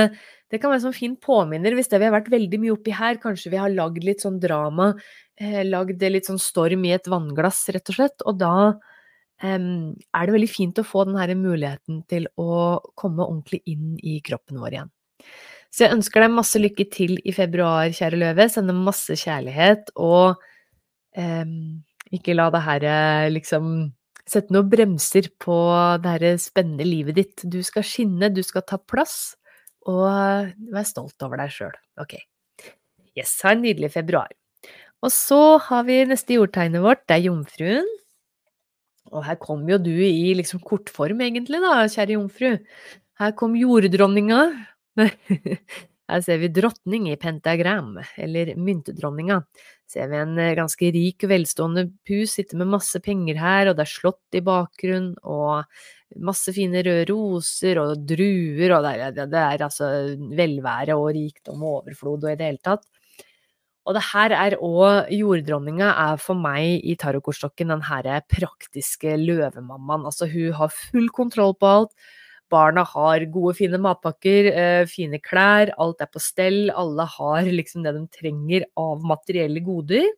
det 0.52 0.60
kan 0.60 0.72
være 0.72 0.82
en 0.82 0.86
sånn 0.88 0.96
fin 0.96 1.14
påminner 1.20 1.76
hvis 1.76 1.90
det 1.92 2.00
vi 2.02 2.08
har 2.08 2.14
vært 2.14 2.32
veldig 2.32 2.60
mye 2.62 2.74
oppi 2.74 2.94
her, 2.96 3.20
kanskje 3.22 3.52
vi 3.54 3.60
har 3.60 3.72
lagd 3.72 4.04
litt 4.06 4.24
sånn 4.24 4.40
drama, 4.42 4.92
eh, 5.40 5.62
lagd 5.68 6.02
litt 6.12 6.28
sånn 6.28 6.40
storm 6.42 6.84
i 6.88 6.94
et 6.96 7.08
vannglass, 7.10 7.64
rett 7.74 7.92
og 7.92 7.98
slett, 7.98 8.26
og 8.26 8.40
da 8.42 8.52
eh, 9.42 9.56
er 9.56 10.28
det 10.28 10.36
veldig 10.36 10.50
fint 10.50 10.82
å 10.82 10.86
få 10.86 11.06
denne 11.08 11.38
muligheten 11.40 12.02
til 12.10 12.28
å 12.40 12.76
komme 12.98 13.24
ordentlig 13.24 13.62
inn 13.72 13.96
i 13.98 14.18
kroppen 14.24 14.60
vår 14.60 14.76
igjen. 14.76 14.92
Så 15.72 15.86
jeg 15.86 15.96
ønsker 15.96 16.20
deg 16.20 16.36
masse 16.36 16.60
lykke 16.60 16.84
til 16.92 17.16
i 17.24 17.32
februar, 17.32 17.88
kjære 17.96 18.18
løve. 18.20 18.44
Sender 18.52 18.76
masse 18.76 19.16
kjærlighet, 19.16 19.94
og 19.96 20.36
eh, 21.16 21.48
ikke 22.12 22.36
la 22.36 22.50
det 22.52 22.60
her 22.66 22.86
liksom 23.32 23.72
Sette 24.28 24.54
noen 24.54 24.68
bremser 24.70 25.26
på 25.42 25.56
det 26.02 26.12
her 26.14 26.36
spennende 26.40 26.86
livet 26.86 27.18
ditt. 27.18 27.42
Du 27.42 27.58
skal 27.66 27.86
skinne, 27.86 28.30
du 28.30 28.42
skal 28.46 28.64
ta 28.66 28.78
plass, 28.78 29.34
og 29.90 30.06
vær 30.72 30.86
stolt 30.86 31.26
over 31.26 31.42
deg 31.42 31.50
sjøl. 31.54 31.74
Ok. 32.00 32.14
Yes, 33.18 33.34
ha 33.44 33.52
en 33.56 33.64
nydelig 33.64 33.92
februar. 33.96 34.30
Og 35.02 35.10
så 35.10 35.58
har 35.66 35.82
vi 35.88 35.98
neste 36.06 36.38
jordtegnet 36.38 36.84
vårt, 36.84 37.02
det 37.10 37.18
er 37.18 37.26
jomfruen. 37.26 37.88
Og 39.12 39.24
her 39.26 39.36
kom 39.42 39.64
jo 39.68 39.76
du 39.82 39.92
i 39.92 40.32
liksom 40.38 40.62
kortform, 40.64 41.20
egentlig, 41.26 41.58
da, 41.60 41.82
kjære 41.90 42.14
jomfru. 42.16 42.52
Her 43.20 43.34
kom 43.36 43.56
jorddronninga. 43.58 44.44
Her 46.12 46.20
ser 46.20 46.42
vi 46.42 46.50
drottning 46.52 47.06
i 47.08 47.16
pentagram, 47.16 47.94
eller 48.20 48.52
myntedronninga. 48.60 49.38
Ser 49.88 50.10
vi 50.10 50.18
en 50.20 50.36
eh, 50.40 50.52
ganske 50.58 50.90
rik, 50.92 51.24
og 51.24 51.32
velstående 51.32 51.86
pus 52.08 52.34
sitte 52.36 52.58
med 52.60 52.68
masse 52.74 53.00
penger 53.00 53.40
her, 53.40 53.70
og 53.70 53.78
det 53.78 53.86
er 53.86 53.92
slott 53.94 54.36
i 54.36 54.42
bakgrunnen, 54.44 55.14
og 55.24 55.64
masse 56.20 56.52
fine 56.52 56.82
røde 56.84 57.06
roser 57.08 57.80
og 57.80 58.02
druer, 58.08 58.74
og 58.76 58.84
det 58.84 58.92
er, 59.08 59.14
det 59.22 59.40
er 59.40 59.64
altså 59.64 59.88
velvære 60.36 60.98
og 61.00 61.14
rikdom 61.16 61.64
og 61.64 61.78
overflod 61.78 62.26
og 62.26 62.34
i 62.34 62.36
det 62.36 62.50
hele 62.50 62.64
tatt. 62.68 62.84
Og 63.82 63.96
det 63.96 64.04
her 64.12 64.34
er 64.36 64.58
òg 64.62 65.08
Jorddronninga 65.16 65.88
er 66.04 66.20
for 66.22 66.38
meg 66.38 66.84
i 66.86 66.94
tarotkortstokken 67.00 67.72
den 67.72 67.86
herre 67.88 68.20
praktiske 68.30 69.16
løvemammaen. 69.18 70.04
Altså 70.06 70.28
hun 70.30 70.52
har 70.60 70.70
full 70.76 71.08
kontroll 71.14 71.56
på 71.58 71.72
alt 71.80 72.12
Barna 72.52 72.84
har 72.86 73.24
gode, 73.32 73.56
fine 73.58 73.80
matpakker, 73.80 74.48
eh, 74.52 74.84
fine 74.90 75.20
klær, 75.24 75.72
alt 75.80 76.04
er 76.04 76.10
på 76.12 76.20
stell. 76.22 76.70
Alle 76.70 77.06
har 77.16 77.48
liksom 77.48 77.84
det 77.86 77.94
de 77.96 78.04
trenger 78.12 78.66
av 78.76 79.02
materielle 79.02 79.62
goder. 79.64 80.10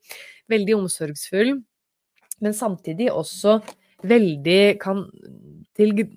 Veldig 0.51 0.77
omsorgsfull, 0.83 1.55
men 2.45 2.57
samtidig 2.57 3.09
også 3.13 3.61
veldig 4.05 4.81
kan 4.83 5.07
til, 5.79 6.09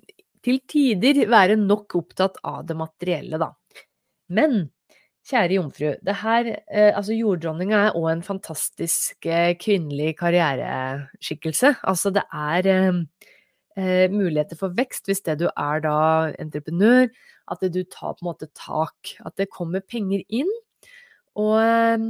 til 0.43 0.59
tider 0.67 1.23
være 1.31 1.55
nok 1.61 1.95
opptatt 2.01 2.41
av 2.43 2.65
det 2.67 2.75
materielle, 2.75 3.39
da. 3.39 3.53
Men 4.27 4.65
Kjære 5.27 5.57
jomfru, 5.57 5.89
det 6.07 6.13
her, 6.21 6.47
eh, 6.71 6.93
altså 6.95 7.11
jorddronninga 7.11 7.79
er 7.89 7.95
òg 7.99 8.05
en 8.13 8.21
fantastisk 8.23 9.25
eh, 9.27 9.57
kvinnelig 9.59 10.13
karriereskikkelse. 10.21 11.73
Altså 11.83 12.13
det 12.15 12.23
er 12.31 12.69
eh, 13.77 14.05
muligheter 14.11 14.59
for 14.59 14.75
vekst 14.77 15.09
hvis 15.09 15.23
det 15.27 15.39
du 15.41 15.47
er 15.53 15.83
da 15.85 15.97
entreprenør, 16.41 17.09
at 17.47 17.67
du 17.71 17.83
tar 17.85 18.17
på 18.17 18.23
en 18.23 18.31
måte 18.31 18.49
tak. 18.57 19.17
At 19.25 19.37
det 19.39 19.51
kommer 19.53 19.85
penger 19.85 20.23
inn. 20.27 20.49
Og 21.37 21.55
eh, 21.61 22.07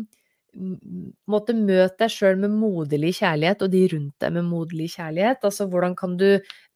måtte 1.29 1.53
møte 1.53 1.99
deg 2.01 2.13
sjøl 2.13 2.39
med 2.41 2.55
moderlig 2.57 3.17
kjærlighet, 3.19 3.61
og 3.61 3.73
de 3.73 3.83
rundt 3.93 4.15
deg 4.23 4.33
med 4.39 4.47
moderlig 4.47 4.89
kjærlighet. 4.95 5.43
Altså 5.45 5.67
hvordan 5.69 5.97
kan 5.99 6.15
du 6.17 6.29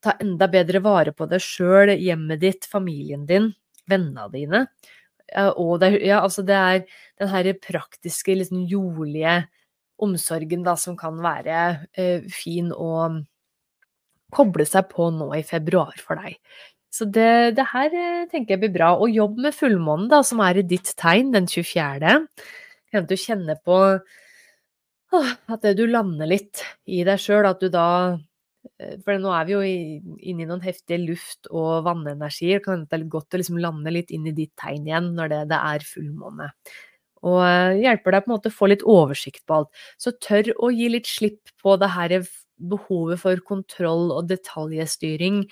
ta 0.04 0.16
enda 0.22 0.50
bedre 0.52 0.84
vare 0.84 1.16
på 1.16 1.28
deg 1.32 1.42
sjøl, 1.44 1.96
hjemmet 1.98 2.44
ditt, 2.44 2.68
familien 2.70 3.26
din, 3.30 3.52
vennene 3.90 4.28
dine. 4.34 4.66
Og 5.56 5.78
det, 5.80 5.94
ja, 6.04 6.20
altså 6.20 6.44
det 6.44 6.56
er 6.58 6.82
den 7.22 7.30
her 7.32 7.52
praktiske, 7.64 8.36
liksom 8.36 8.66
jordlige 8.68 9.46
omsorgen 10.02 10.66
da, 10.66 10.76
som 10.76 10.98
kan 11.00 11.22
være 11.24 11.62
eh, 11.94 12.26
fin 12.34 12.72
og 12.74 13.22
koble 14.34 14.66
seg 14.68 14.90
på 14.92 15.10
nå 15.16 15.30
i 15.38 15.44
februar 15.48 15.98
for 16.02 16.20
deg. 16.22 16.40
Så 16.92 17.08
det, 17.08 17.56
det 17.56 17.68
her 17.72 17.94
eh, 17.96 18.26
tenker 18.32 18.58
jeg 18.58 18.64
blir 18.66 18.74
bra. 18.74 18.92
Og 19.00 19.14
jobb 19.14 19.40
med 19.46 19.56
fullmånen, 19.56 20.10
da, 20.12 20.20
som 20.28 20.42
er 20.44 20.60
i 20.60 20.68
ditt 20.68 20.92
tegn 21.00 21.32
den 21.36 21.48
24. 21.48 22.18
Kan 22.92 23.08
du 23.08 23.16
kjenne 23.16 23.56
på 23.64 23.78
at 25.12 25.72
du 25.76 25.86
lander 25.88 26.30
litt 26.30 26.64
i 26.88 27.02
deg 27.08 27.20
sjøl, 27.20 27.48
at 27.48 27.64
du 27.64 27.72
da 27.72 27.88
eh, 28.80 28.98
For 29.06 29.16
nå 29.20 29.32
er 29.36 29.48
vi 29.48 29.56
jo 29.56 29.64
inne 29.64 30.46
i 30.46 30.50
noen 30.50 30.64
heftige 30.66 31.00
luft- 31.06 31.48
og 31.50 31.88
vannenergier. 31.88 32.64
Kan 32.64 32.86
det 32.90 33.00
er 33.00 33.10
godt 33.12 33.36
å 33.36 33.42
liksom 33.42 33.60
lande 33.64 33.96
litt 33.96 34.12
inn 34.12 34.28
i 34.28 34.36
ditt 34.36 34.54
tegn 34.60 34.88
igjen 34.92 35.14
når 35.16 35.32
det, 35.32 35.42
det 35.54 35.62
er 35.72 35.88
fullmåne. 35.94 36.52
Og 37.28 37.40
eh, 37.46 37.82
hjelper 37.86 38.18
deg 38.18 38.26
på 38.26 38.32
en 38.32 38.36
måte 38.36 38.52
å 38.52 38.58
få 38.58 38.72
litt 38.72 38.84
oversikt 38.84 39.46
på 39.48 39.62
alt. 39.62 39.84
Så 40.02 40.16
tør 40.20 40.52
å 40.60 40.72
gi 40.76 40.92
litt 40.92 41.08
slipp 41.08 41.56
på 41.62 41.80
det 41.80 41.94
her 41.96 42.20
behovet 42.72 43.22
for 43.22 43.42
kontroll 43.48 44.12
og 44.14 44.30
detaljstyring 44.30 45.44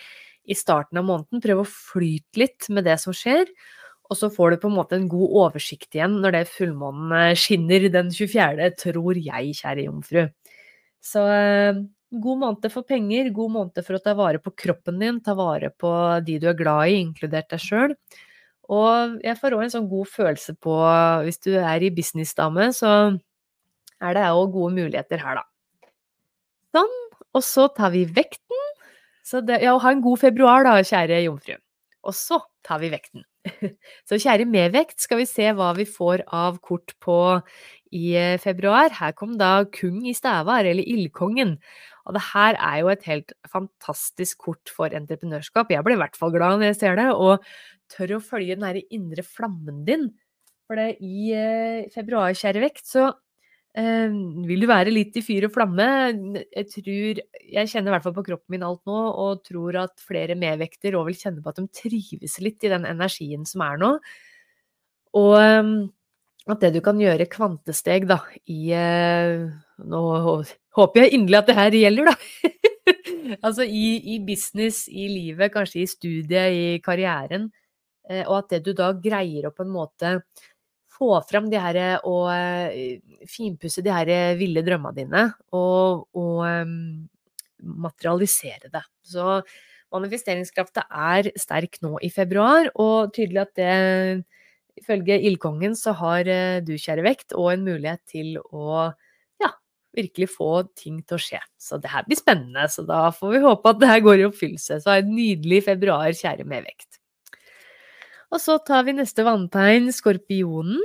i 0.50 0.58
starten 0.58 1.00
av 1.02 1.08
måneden. 1.08 1.44
Prøv 1.44 1.64
å 1.64 1.70
flyte 1.70 2.42
litt 2.42 2.70
med 2.74 2.88
det 2.90 2.98
som 3.02 3.16
skjer. 3.16 3.50
Og 4.10 4.18
så 4.18 4.32
får 4.34 4.56
du 4.56 4.62
på 4.64 4.72
en 4.72 4.78
måte 4.80 4.98
en 4.98 5.10
god 5.10 5.36
oversikt 5.44 5.94
igjen 5.94 6.18
når 6.24 6.34
det 6.34 6.44
fullmånen 6.56 7.14
eh, 7.14 7.36
skinner 7.38 7.86
den 7.94 8.10
24., 8.16 8.72
tror 8.82 9.20
jeg, 9.22 9.54
kjære 9.60 9.86
jomfru. 9.86 10.24
Så 11.06 11.26
eh, 11.30 11.84
god 12.10 12.42
måned 12.42 12.66
for 12.74 12.88
penger, 12.90 13.30
god 13.36 13.54
måned 13.54 13.86
for 13.86 14.00
å 14.00 14.02
ta 14.02 14.16
vare 14.18 14.42
på 14.42 14.56
kroppen 14.58 14.98
din, 15.04 15.22
ta 15.22 15.38
vare 15.38 15.70
på 15.70 15.92
de 16.26 16.40
du 16.42 16.50
er 16.50 16.58
glad 16.58 16.90
i, 16.90 16.98
inkludert 17.04 17.54
deg 17.54 17.62
sjøl. 17.62 17.96
Og 18.70 19.22
jeg 19.26 19.38
får 19.38 19.56
òg 19.58 19.66
en 19.66 19.76
sånn 19.78 19.90
god 19.90 20.10
følelse 20.10 20.58
på, 20.62 20.74
hvis 21.26 21.42
du 21.46 21.54
er 21.58 21.86
i 21.86 21.94
businessdame, 21.94 22.70
så 22.74 22.92
er 24.00 24.18
det 24.18 24.28
òg 24.30 24.54
gode 24.54 24.76
muligheter 24.78 25.22
her, 25.22 25.42
da. 25.42 25.49
Sånn. 26.76 26.96
Og 27.38 27.46
så 27.46 27.68
tar 27.76 27.94
vi 27.94 28.06
vekten. 28.10 28.70
Så 29.26 29.44
det, 29.46 29.60
ja, 29.62 29.76
ha 29.78 29.92
en 29.94 30.02
god 30.02 30.22
februar, 30.22 30.66
da, 30.66 30.80
kjære 30.82 31.22
jomfru. 31.28 31.58
Og 32.08 32.16
så 32.18 32.40
tar 32.66 32.82
vi 32.82 32.90
vekten. 32.94 33.26
Så 34.10 34.18
kjære 34.20 34.48
medvekt, 34.50 34.98
skal 35.04 35.22
vi 35.22 35.28
se 35.30 35.48
hva 35.56 35.72
vi 35.78 35.86
får 35.88 36.26
av 36.36 36.58
kort 36.66 36.92
på 37.04 37.18
i 37.96 38.14
eh, 38.18 38.38
februar. 38.42 38.92
Her 38.94 39.14
kom 39.18 39.38
da 39.40 39.64
Kung 39.74 40.02
i 40.08 40.16
stavar, 40.18 40.68
eller 40.68 40.86
Ildkongen. 40.86 41.56
Og 42.08 42.16
det 42.18 42.24
her 42.32 42.58
er 42.58 42.80
jo 42.82 42.92
et 42.94 43.06
helt 43.10 43.34
fantastisk 43.52 44.46
kort 44.48 44.72
for 44.74 44.96
entreprenørskap. 44.96 45.72
Jeg 45.72 45.86
blir 45.86 45.98
i 45.98 46.02
hvert 46.02 46.18
fall 46.20 46.34
glad 46.34 46.60
når 46.60 46.72
jeg 46.72 46.80
ser 46.82 47.00
det, 47.00 47.10
og 47.14 47.46
tør 47.94 48.18
å 48.18 48.24
følge 48.24 48.58
den 48.58 48.68
her 48.68 48.82
indre 48.90 49.26
flammen 49.26 49.84
din. 49.88 50.10
For 50.70 50.80
det 50.80 50.96
i 51.06 51.32
eh, 51.38 51.90
februar, 51.94 52.36
kjære 52.38 52.64
vekt, 52.66 52.86
så 52.90 53.12
eh, 53.78 54.16
vil 54.50 54.64
du 54.64 54.70
være 54.70 54.94
litt 54.94 55.20
i 55.20 55.24
fyr 55.26 55.50
og 55.50 55.54
flamme. 55.56 55.90
Jeg 56.56 56.70
tror 56.74 57.22
Jeg 57.22 57.72
kjenner 57.72 57.92
i 57.92 57.96
hvert 57.96 58.08
fall 58.08 58.18
på 58.18 58.26
kroppen 58.32 58.56
min 58.56 58.66
alt 58.66 58.82
nå, 58.90 58.98
og 59.26 59.44
tror 59.46 59.82
at 59.86 59.96
flere 60.06 60.38
medvekter 60.40 60.98
òg 60.98 61.12
vil 61.12 61.22
kjenne 61.22 61.44
på 61.44 61.54
at 61.54 61.62
de 61.62 61.68
trives 61.84 62.40
litt 62.44 62.66
i 62.66 62.74
den 62.74 62.88
energien 62.90 63.46
som 63.50 63.66
er 63.66 63.80
nå. 63.82 63.94
Og 65.20 65.36
eh, 65.42 65.72
at 66.50 66.64
det 66.64 66.74
du 66.78 66.82
kan 66.86 67.00
gjøre 67.02 67.30
kvantesteg, 67.30 68.08
da, 68.10 68.22
i 68.50 68.72
eh, 68.74 69.46
Nå 69.90 70.02
håper 70.76 71.06
jeg 71.06 71.14
inderlig 71.16 71.40
at 71.40 71.50
det 71.50 71.56
her 71.56 71.78
gjelder, 71.78 72.10
da. 72.10 72.52
altså 73.46 73.64
i, 73.64 74.00
i, 74.16 74.20
business, 74.26 74.88
i 74.90 75.08
livet, 75.12 75.54
kanskje 75.54 75.84
i 75.84 75.90
studiet, 75.90 76.56
i 76.56 76.80
karrieren. 76.84 77.50
Eh, 78.10 78.24
og 78.26 78.42
at 78.42 78.56
det 78.56 78.64
du 78.66 78.74
da 78.78 78.92
greier 78.98 79.48
å 79.48 79.54
på 79.56 79.66
en 79.66 79.74
måte 79.74 80.16
få 81.00 81.14
fram 81.30 81.48
de 81.52 81.60
her 81.62 81.80
og 82.08 82.28
eh, 82.34 83.00
finpusse 83.30 83.84
de 83.86 83.94
her 83.94 84.36
ville 84.40 84.64
drømmene 84.66 84.98
dine, 84.98 85.26
og, 85.56 86.06
og 86.20 86.44
um, 86.44 87.08
materialisere 87.60 88.72
det. 88.72 88.84
Så 89.08 89.40
manifesteringskrafta 89.94 90.86
er 90.90 91.32
sterk 91.40 91.80
nå 91.86 91.98
i 92.06 92.12
februar, 92.14 92.70
og 92.76 93.14
tydelig 93.16 93.48
at 93.48 93.56
det 93.60 94.26
Ifølge 94.80 95.18
Ildkongen 95.28 95.74
så 95.76 95.92
har 96.00 96.24
du, 96.64 96.74
kjære 96.80 97.04
vekt, 97.04 97.34
og 97.36 97.50
en 97.52 97.66
mulighet 97.66 98.00
til 98.08 98.38
å 98.40 98.86
ja, 99.42 99.50
virkelig 99.98 100.30
få 100.32 100.52
ting 100.78 101.02
til 101.04 101.18
å 101.18 101.20
skje. 101.20 101.42
Så 101.60 101.82
det 101.84 101.92
her 101.92 102.06
blir 102.08 102.20
spennende, 102.20 102.64
så 102.72 102.86
da 102.88 103.10
får 103.12 103.34
vi 103.34 103.44
håpe 103.44 103.74
at 103.74 103.82
det 103.82 103.90
her 103.92 104.06
går 104.06 104.22
i 104.22 104.28
oppfyllelse. 104.30 104.80
Så 104.80 104.94
ha 104.94 105.02
en 105.02 105.12
nydelig 105.12 105.66
februar, 105.68 106.08
kjære 106.16 106.48
med 106.48 106.64
vekt. 106.70 106.89
Og 108.30 108.42
så 108.42 108.60
tar 108.62 108.86
vi 108.86 108.94
neste 108.98 109.26
vanntegn, 109.26 109.90
skorpionen. 109.94 110.82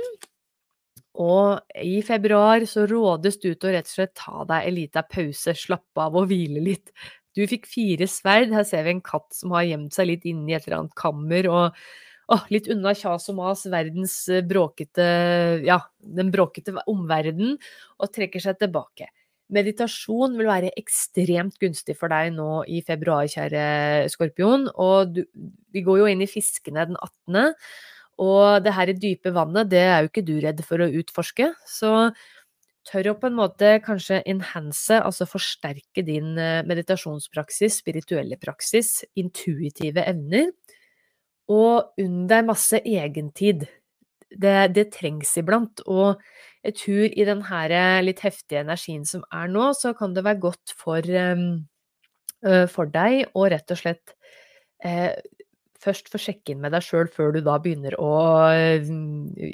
Og 1.15 1.61
i 1.79 2.01
februar 2.03 2.65
så 2.67 2.83
rådes 2.89 3.37
du 3.39 3.51
til 3.53 3.69
å 3.69 3.75
rett 3.77 3.87
og 3.87 3.93
slett 3.93 4.15
ta 4.19 4.43
deg 4.49 4.65
en 4.67 4.75
liten 4.75 5.07
pause, 5.11 5.53
slappe 5.55 6.07
av 6.07 6.17
og 6.19 6.27
hvile 6.31 6.63
litt. 6.63 6.91
Du 7.35 7.43
fikk 7.47 7.67
fire 7.67 8.07
sverd, 8.07 8.51
her 8.55 8.65
ser 8.67 8.83
vi 8.87 8.95
en 8.95 9.03
katt 9.03 9.29
som 9.35 9.53
har 9.55 9.67
gjemt 9.67 9.95
seg 9.95 10.09
litt 10.09 10.27
inni 10.27 10.55
et 10.55 10.67
eller 10.67 10.81
annet 10.81 10.97
kammer, 10.99 11.47
og 11.51 11.79
oh, 12.31 12.45
litt 12.51 12.67
unna 12.71 12.95
kjas 12.97 13.29
og 13.31 13.39
mas, 13.39 13.65
verdens 13.71 14.17
bråkete 14.49 15.07
Ja, 15.67 15.79
den 15.99 16.31
bråkete 16.35 16.75
omverden, 16.91 17.55
og 17.99 18.11
trekker 18.15 18.43
seg 18.43 18.59
tilbake. 18.59 19.11
Meditasjon 19.53 20.33
vil 20.39 20.47
være 20.49 20.71
ekstremt 20.79 21.59
gunstig 21.61 21.93
for 21.99 22.09
deg 22.09 22.31
nå 22.33 22.63
i 22.65 22.79
februar, 22.85 23.27
kjære 23.29 24.07
skorpion. 24.09 24.65
Og 24.81 25.11
du, 25.13 25.21
vi 25.73 25.83
går 25.85 26.01
jo 26.01 26.07
inn 26.09 26.23
i 26.25 26.29
fiskene 26.29 26.87
den 26.89 26.97
18., 26.97 27.53
og 28.21 28.63
det 28.63 28.71
her 28.71 28.87
i 28.87 28.95
dype 28.95 29.33
vannet, 29.35 29.67
det 29.67 29.81
er 29.83 29.97
jo 29.99 30.07
ikke 30.07 30.23
du 30.23 30.37
redd 30.39 30.61
for 30.63 30.79
å 30.79 30.87
utforske. 31.01 31.49
Så 31.67 31.91
tør 32.87 33.11
å 33.11 33.17
på 33.19 33.27
en 33.27 33.35
måte 33.35 33.73
kanskje 33.83 34.21
enhance, 34.29 34.95
altså 35.01 35.27
forsterke 35.27 36.03
din 36.05 36.37
eh, 36.39 36.61
meditasjonspraksis, 36.67 37.81
spirituelle 37.81 38.37
praksis, 38.39 39.01
intuitive 39.19 40.05
evner. 40.07 40.53
Og 41.51 42.01
unn 42.01 42.23
deg 42.29 42.47
masse 42.47 42.79
egentid. 42.79 43.67
Det, 44.41 44.55
det 44.75 44.89
trengs 44.95 45.31
iblant. 45.39 45.81
Og 45.87 46.21
jeg 46.65 46.77
tror 46.81 47.05
i 47.13 47.27
den 47.27 47.43
her 47.49 47.75
eh, 47.75 48.01
litt 48.05 48.23
heftige 48.25 48.63
energien 48.65 49.05
som 49.07 49.23
er 49.33 49.51
nå, 49.51 49.69
så 49.77 49.93
kan 49.97 50.15
det 50.15 50.25
være 50.25 50.43
godt 50.43 50.75
for, 50.77 51.05
um, 51.05 51.65
for 52.71 52.91
deg 52.91 53.35
å 53.37 53.47
rett 53.51 53.73
og 53.73 53.79
slett 53.79 54.15
eh, 54.85 55.13
først 55.85 56.09
få 56.11 56.21
sjekke 56.21 56.53
inn 56.53 56.63
med 56.63 56.73
deg 56.75 56.85
sjøl 56.85 57.09
før 57.13 57.35
du 57.35 57.43
da 57.45 57.59
begynner 57.61 57.97
å 58.01 58.15
uh, 58.49 58.89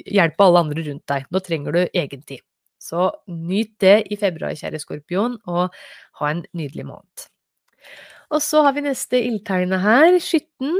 hjelpe 0.08 0.46
alle 0.46 0.64
andre 0.66 0.86
rundt 0.88 1.06
deg. 1.12 1.28
Nå 1.28 1.42
trenger 1.44 1.76
du 1.76 1.82
egen 1.84 2.24
tid. 2.24 2.44
Så 2.82 3.10
nyt 3.30 3.76
det 3.82 3.98
i 4.10 4.18
februar, 4.18 4.56
kjære 4.58 4.80
skorpion, 4.82 5.36
og 5.46 5.76
ha 6.18 6.30
en 6.32 6.42
nydelig 6.56 6.88
måned. 6.88 7.28
Og 8.32 8.42
så 8.42 8.64
har 8.66 8.74
vi 8.74 8.82
neste 8.86 9.20
ildtegnet 9.22 9.84
her, 9.84 10.16
skytten. 10.22 10.74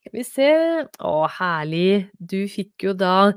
Skal 0.00 0.16
vi 0.16 0.22
se 0.24 0.50
Å, 1.04 1.14
herlig. 1.36 2.08
Du 2.16 2.38
fikk 2.48 2.86
jo 2.88 2.94
da 2.96 3.32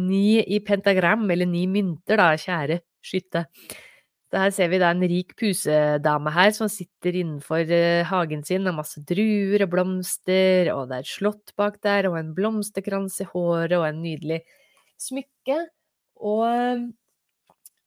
ni 0.00 0.40
i 0.40 0.62
pentagram, 0.64 1.26
eller 1.30 1.48
ni 1.48 1.66
mynter, 1.68 2.16
da, 2.16 2.30
kjære 2.40 2.80
skytte. 3.04 3.44
Så 4.26 4.40
her 4.42 4.54
ser 4.56 4.70
vi 4.72 4.80
da 4.82 4.88
en 4.90 5.04
rik 5.06 5.36
pusedame 5.38 6.32
her 6.34 6.50
som 6.56 6.70
sitter 6.72 7.14
innenfor 7.20 7.68
eh, 7.70 8.02
hagen 8.08 8.42
sin 8.48 8.64
med 8.66 8.74
masse 8.74 8.98
druer 9.06 9.62
og 9.62 9.70
blomster, 9.76 10.72
og 10.74 10.88
det 10.90 10.96
er 10.96 11.04
et 11.04 11.12
slott 11.12 11.52
bak 11.60 11.78
der, 11.86 12.08
og 12.10 12.18
en 12.18 12.32
blomsterkrans 12.34 13.20
i 13.22 13.28
håret, 13.30 13.76
og 13.78 13.86
en 13.86 14.02
nydelig 14.02 14.40
smykke. 14.98 15.60
Og 16.26 16.42
eh, 16.48 16.86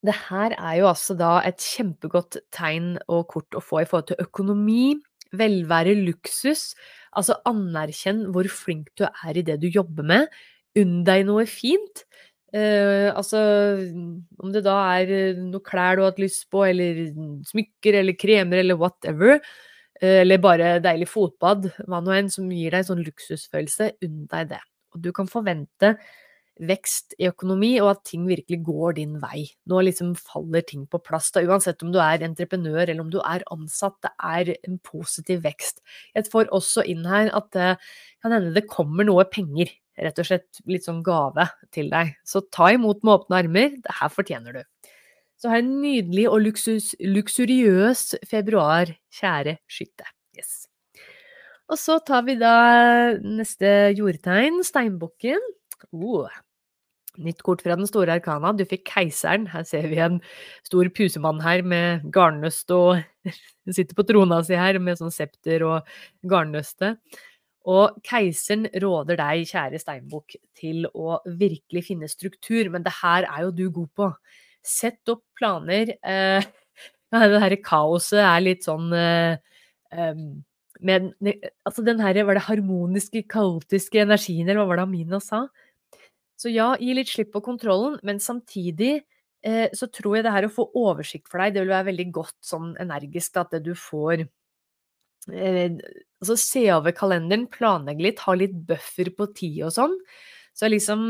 det 0.08 0.16
her 0.30 0.56
er 0.56 0.80
jo 0.80 0.88
altså 0.94 1.18
da 1.20 1.42
et 1.44 1.60
kjempegodt 1.60 2.40
tegn 2.56 2.94
og 3.12 3.26
kort 3.34 3.58
å 3.58 3.64
få 3.64 3.84
i 3.84 3.90
forhold 3.90 4.14
til 4.14 4.24
økonomi, 4.24 4.94
velvære, 5.36 5.96
luksus. 6.08 6.74
Altså 7.18 7.40
anerkjenn 7.50 8.28
hvor 8.34 8.48
flink 8.52 8.92
du 9.00 9.06
er 9.08 9.38
i 9.38 9.46
det 9.46 9.60
du 9.62 9.70
jobber 9.72 10.06
med. 10.06 10.30
Unn 10.80 11.02
deg 11.08 11.26
noe 11.28 11.46
fint. 11.50 12.06
Uh, 12.50 13.14
altså 13.14 13.40
om 14.42 14.54
det 14.54 14.64
da 14.66 14.76
er 14.98 15.12
eh, 15.14 15.38
noe 15.38 15.62
klær 15.62 16.00
du 16.00 16.02
har 16.02 16.10
hatt 16.10 16.22
lyst 16.22 16.48
på, 16.50 16.64
eller 16.66 17.04
smykker 17.46 18.00
eller 18.00 18.18
kremer 18.18 18.64
eller 18.64 18.80
whatever, 18.80 19.38
uh, 20.02 20.16
eller 20.24 20.42
bare 20.42 20.72
deilig 20.82 21.12
fotbad, 21.12 21.68
hva 21.86 22.00
nå 22.02 22.16
enn 22.16 22.32
som 22.34 22.50
gir 22.50 22.74
deg 22.74 22.82
en 22.82 22.88
sånn 22.88 23.06
luksusfølelse, 23.06 23.92
unn 24.08 24.24
deg 24.34 24.50
det. 24.56 24.64
Og 24.96 25.04
du 25.06 25.12
kan 25.14 25.30
forvente 25.30 25.94
vekst 26.60 27.16
i 27.20 27.28
økonomi, 27.30 27.72
og 27.80 27.94
at 27.94 28.04
ting 28.10 28.26
virkelig 28.28 28.60
går 28.68 28.98
din 29.00 29.18
vei. 29.22 29.46
Nå 29.70 29.82
liksom 29.88 30.14
faller 30.20 30.64
ting 30.68 30.86
på 30.90 31.02
plass, 31.04 31.32
da, 31.36 31.44
uansett 31.48 31.84
om 31.86 31.94
du 31.94 32.00
er 32.04 32.26
entreprenør 32.26 32.84
eller 32.86 33.02
om 33.04 33.12
du 33.14 33.20
er 33.22 33.46
ansatt. 33.54 33.98
Det 34.04 34.12
er 34.18 34.54
en 34.68 34.80
positiv 34.84 35.44
vekst. 35.46 35.84
Jeg 36.16 36.30
får 36.32 36.52
også 36.56 36.86
inn 36.90 37.06
her 37.08 37.32
at 37.36 37.52
det 37.56 37.70
kan 38.24 38.36
hende 38.36 38.56
det 38.56 38.68
kommer 38.72 39.08
noe 39.08 39.26
penger. 39.32 39.72
Rett 40.00 40.20
og 40.22 40.28
slett 40.30 40.62
litt 40.70 40.86
sånn 40.88 41.04
gave 41.04 41.50
til 41.76 41.90
deg. 41.92 42.14
Så 42.28 42.46
ta 42.56 42.70
imot 42.76 43.04
med 43.04 43.18
åpne 43.18 43.42
armer. 43.44 43.76
Det 43.84 43.96
her 44.00 44.12
fortjener 44.14 44.60
du. 44.60 44.64
Så 45.40 45.52
ha 45.52 45.60
en 45.62 45.78
nydelig 45.80 46.26
og 46.28 46.42
luksus, 46.44 46.94
luksuriøs 47.00 48.20
februar, 48.28 48.92
kjære 49.16 49.58
skytte. 49.72 50.08
Yes. 50.36 50.68
Og 51.70 51.80
så 51.80 52.00
tar 52.04 52.26
vi 52.28 52.36
da 52.40 52.56
neste 53.24 53.94
jordtegn, 53.96 54.64
steinbukken. 54.68 55.44
Uh, 55.94 56.28
Nytt 57.20 57.42
kort 57.44 57.64
fra 57.66 57.76
den 57.76 57.88
store 57.90 58.16
arkana. 58.16 58.54
Du 58.56 58.64
fikk 58.68 58.86
keiseren. 58.88 59.48
Her 59.52 59.66
ser 59.68 59.90
vi 59.92 60.00
en 60.04 60.20
stor 60.68 60.88
pusemann 60.96 61.42
her 61.44 61.64
med 61.68 62.06
garnnøst 62.16 62.72
og 62.76 63.02
sitter 63.76 63.98
på 63.98 64.06
trona 64.08 64.40
si 64.48 64.56
her 64.60 64.80
med 64.80 65.00
sånn 65.02 65.14
septer 65.14 65.66
og 65.68 65.90
garnnøste. 66.32 66.96
Og 67.70 68.00
keiseren 68.08 68.70
råder 68.82 69.20
deg, 69.20 69.44
kjære 69.50 69.82
steinbukk, 69.82 70.38
til 70.58 70.88
å 70.96 71.20
virkelig 71.28 71.86
finne 71.90 72.08
struktur, 72.10 72.72
men 72.72 72.86
det 72.86 72.96
her 73.02 73.28
er 73.28 73.46
jo 73.46 73.56
du 73.56 73.66
god 73.82 73.92
på. 74.00 74.12
Sett 74.66 75.12
opp 75.12 75.26
planer. 75.38 75.92
Eh, 76.00 76.48
det 77.12 77.44
her 77.44 77.58
kaoset 77.66 78.24
er 78.24 78.46
litt 78.46 78.66
sånn 78.68 78.94
eh, 78.96 79.36
eh, 79.92 80.24
med, 80.80 81.10
altså 81.68 81.84
den 81.84 82.00
her, 82.00 82.24
Var 82.24 82.38
det 82.38 82.48
harmoniske, 82.48 83.26
kaotiske 83.28 84.00
energien, 84.00 84.48
eller 84.48 84.64
hva 84.64 84.70
var 84.70 84.80
det 84.80 84.88
Amina 84.88 85.20
sa? 85.20 85.48
Så 86.40 86.52
ja, 86.54 86.72
gi 86.80 86.94
litt 86.96 87.12
slipp 87.12 87.34
på 87.36 87.44
kontrollen, 87.44 87.98
men 88.08 88.22
samtidig 88.24 89.02
eh, 89.44 89.68
så 89.76 89.90
tror 89.92 90.18
jeg 90.18 90.28
det 90.28 90.36
her 90.36 90.48
å 90.48 90.54
få 90.54 90.70
oversikt 90.80 91.28
for 91.32 91.44
deg, 91.44 91.56
det 91.56 91.66
vil 91.66 91.74
være 91.76 91.90
veldig 91.92 92.08
godt 92.16 92.38
sånn 92.48 92.74
energisk, 92.80 93.34
da, 93.36 93.44
at 93.44 93.66
du 93.66 93.74
får 93.78 94.24
eh, 95.34 95.80
Altså 96.20 96.36
se 96.36 96.66
over 96.76 96.92
kalenderen, 96.92 97.46
planlegge 97.48 98.04
litt, 98.04 98.26
ha 98.26 98.34
litt 98.36 98.52
buffer 98.68 99.08
på 99.16 99.30
tid 99.38 99.62
og 99.70 99.72
sånn. 99.72 99.94
Så 100.60 100.68
liksom, 100.68 101.02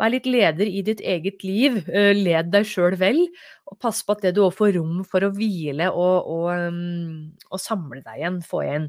vær 0.00 0.12
litt 0.14 0.24
leder 0.24 0.64
i 0.64 0.80
ditt 0.86 1.02
eget 1.04 1.44
liv. 1.44 1.82
eh, 1.92 2.14
Led 2.16 2.48
deg 2.54 2.64
sjøl 2.64 2.96
vel, 2.96 3.20
og 3.68 3.76
pass 3.82 4.00
på 4.06 4.16
at 4.16 4.24
det 4.24 4.32
du 4.38 4.40
òg 4.46 4.54
får 4.56 4.72
rom 4.78 5.02
for 5.04 5.26
å 5.26 5.32
hvile 5.36 5.90
og, 5.92 6.30
og, 6.32 6.48
um, 6.72 7.26
og 7.50 7.60
samle 7.60 8.00
deg 8.00 8.22
igjen, 8.22 8.40
få 8.40 8.62
igjen. 8.64 8.88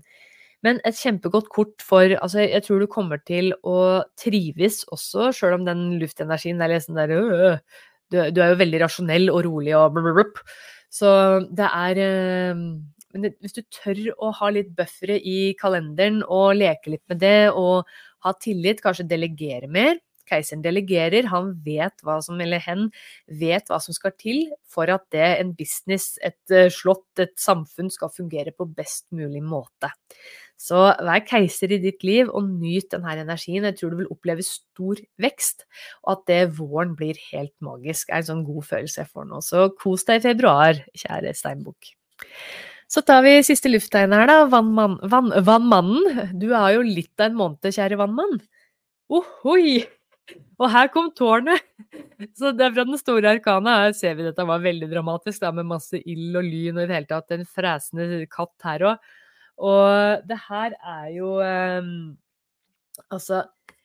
Men 0.66 0.82
et 0.88 0.98
kjempegodt 1.00 1.48
kort 1.54 1.86
for 1.86 2.16
Altså, 2.18 2.44
jeg 2.44 2.66
tror 2.66 2.84
du 2.84 2.90
kommer 2.92 3.22
til 3.28 3.54
å 3.64 4.04
trives 4.20 4.82
også, 4.92 5.32
sjøl 5.36 5.60
om 5.60 5.68
den 5.68 5.86
luftenergien 6.02 6.60
er 6.62 6.74
litt 6.74 6.88
sånn 6.88 7.00
der 7.00 7.16
øh, 7.16 7.58
du, 8.10 8.18
du, 8.34 8.42
er 8.42 8.54
jo 8.54 8.60
veldig 8.64 8.82
rasjonell 8.84 9.30
og 9.32 9.44
rolig 9.46 9.76
og 9.78 9.94
blablabla. 9.96 10.46
Så 10.90 11.10
det 11.54 11.68
er 11.70 12.00
øh, 12.02 12.64
Men 13.14 13.34
hvis 13.42 13.56
du 13.56 13.64
tør 13.74 14.02
å 14.18 14.32
ha 14.40 14.52
litt 14.54 14.74
buffere 14.78 15.18
i 15.18 15.54
kalenderen 15.60 16.22
og 16.26 16.58
leke 16.58 16.96
litt 16.96 17.06
med 17.10 17.22
det 17.24 17.50
og 17.50 17.88
ha 18.26 18.34
tillit, 18.42 18.84
kanskje 18.84 19.08
delegere 19.10 19.70
mer 19.72 19.98
Keiseren 20.30 20.62
delegerer, 20.62 21.28
han 21.32 21.54
vet 21.66 22.04
hva 22.06 22.20
som, 22.22 22.40
eller 22.42 22.62
hen, 22.64 22.88
vet 23.40 23.70
hva 23.70 23.80
som 23.82 23.96
skal 23.96 24.14
til 24.20 24.44
for 24.70 24.92
at 24.94 25.08
det, 25.14 25.26
en 25.42 25.56
business, 25.58 26.20
et 26.22 26.54
slott, 26.74 27.08
et 27.22 27.34
samfunn 27.40 27.90
skal 27.94 28.14
fungere 28.14 28.54
på 28.56 28.70
best 28.78 29.08
mulig 29.16 29.42
måte. 29.42 29.90
Så 30.60 30.80
vær 31.08 31.22
keiser 31.24 31.72
i 31.72 31.80
ditt 31.80 32.04
liv 32.04 32.28
og 32.36 32.48
nyt 32.50 32.90
denne 32.92 33.14
energien. 33.22 33.64
Jeg 33.64 33.78
tror 33.80 33.94
du 33.94 34.02
vil 34.02 34.10
oppleve 34.12 34.44
stor 34.44 35.00
vekst, 35.22 35.64
og 36.04 36.18
at 36.18 36.26
det 36.28 36.40
våren 36.58 36.98
blir 37.00 37.20
helt 37.30 37.56
magisk. 37.64 38.10
er 38.12 38.20
en 38.20 38.28
sånn 38.34 38.48
god 38.48 38.68
følelse 38.68 39.06
jeg 39.06 39.12
får 39.14 39.30
nå. 39.30 39.40
Så 39.46 39.70
kos 39.80 40.04
deg 40.10 40.20
i 40.20 40.26
februar, 40.28 40.82
kjære 41.00 41.32
steinbukk. 41.38 41.94
Så 42.90 43.06
tar 43.06 43.22
vi 43.24 43.38
siste 43.46 43.72
lufttegn 43.72 44.16
her, 44.18 44.28
da. 44.28 44.42
Vannmann, 44.52 44.98
vann, 45.08 45.32
vannmannen. 45.48 46.34
Du 46.42 46.50
er 46.52 46.76
jo 46.76 46.84
litt 46.84 47.14
av 47.22 47.30
en 47.30 47.40
måned, 47.40 47.72
kjære 47.72 48.00
vannmann. 48.02 48.42
Ohoi! 49.14 49.86
Og 50.60 50.68
her 50.74 50.90
kom 50.92 51.08
tårnet! 51.16 51.64
Så 52.36 52.52
det 52.52 52.66
er 52.66 52.74
fra 52.76 52.84
den 52.84 53.00
store 53.00 53.32
arkana. 53.38 53.78
Her 53.86 53.96
ser 53.96 54.18
vi 54.18 54.26
dette 54.28 54.44
var 54.46 54.60
veldig 54.66 54.90
dramatisk, 54.92 55.40
da, 55.46 55.54
med 55.56 55.70
masse 55.70 56.02
ild 56.02 56.36
og 56.36 56.44
lyn 56.44 56.76
og 56.76 56.84
i 56.84 56.90
det 56.90 56.98
hele 56.98 57.10
tatt 57.14 57.32
en 57.38 57.48
fresende 57.48 58.26
katt 58.34 58.68
her 58.68 58.88
òg. 58.92 59.10
Og 59.60 60.26
det 60.30 60.40
her 60.48 60.76
er 60.80 61.08
jo 61.18 61.36
um, 61.44 62.18
Altså, 63.10 63.44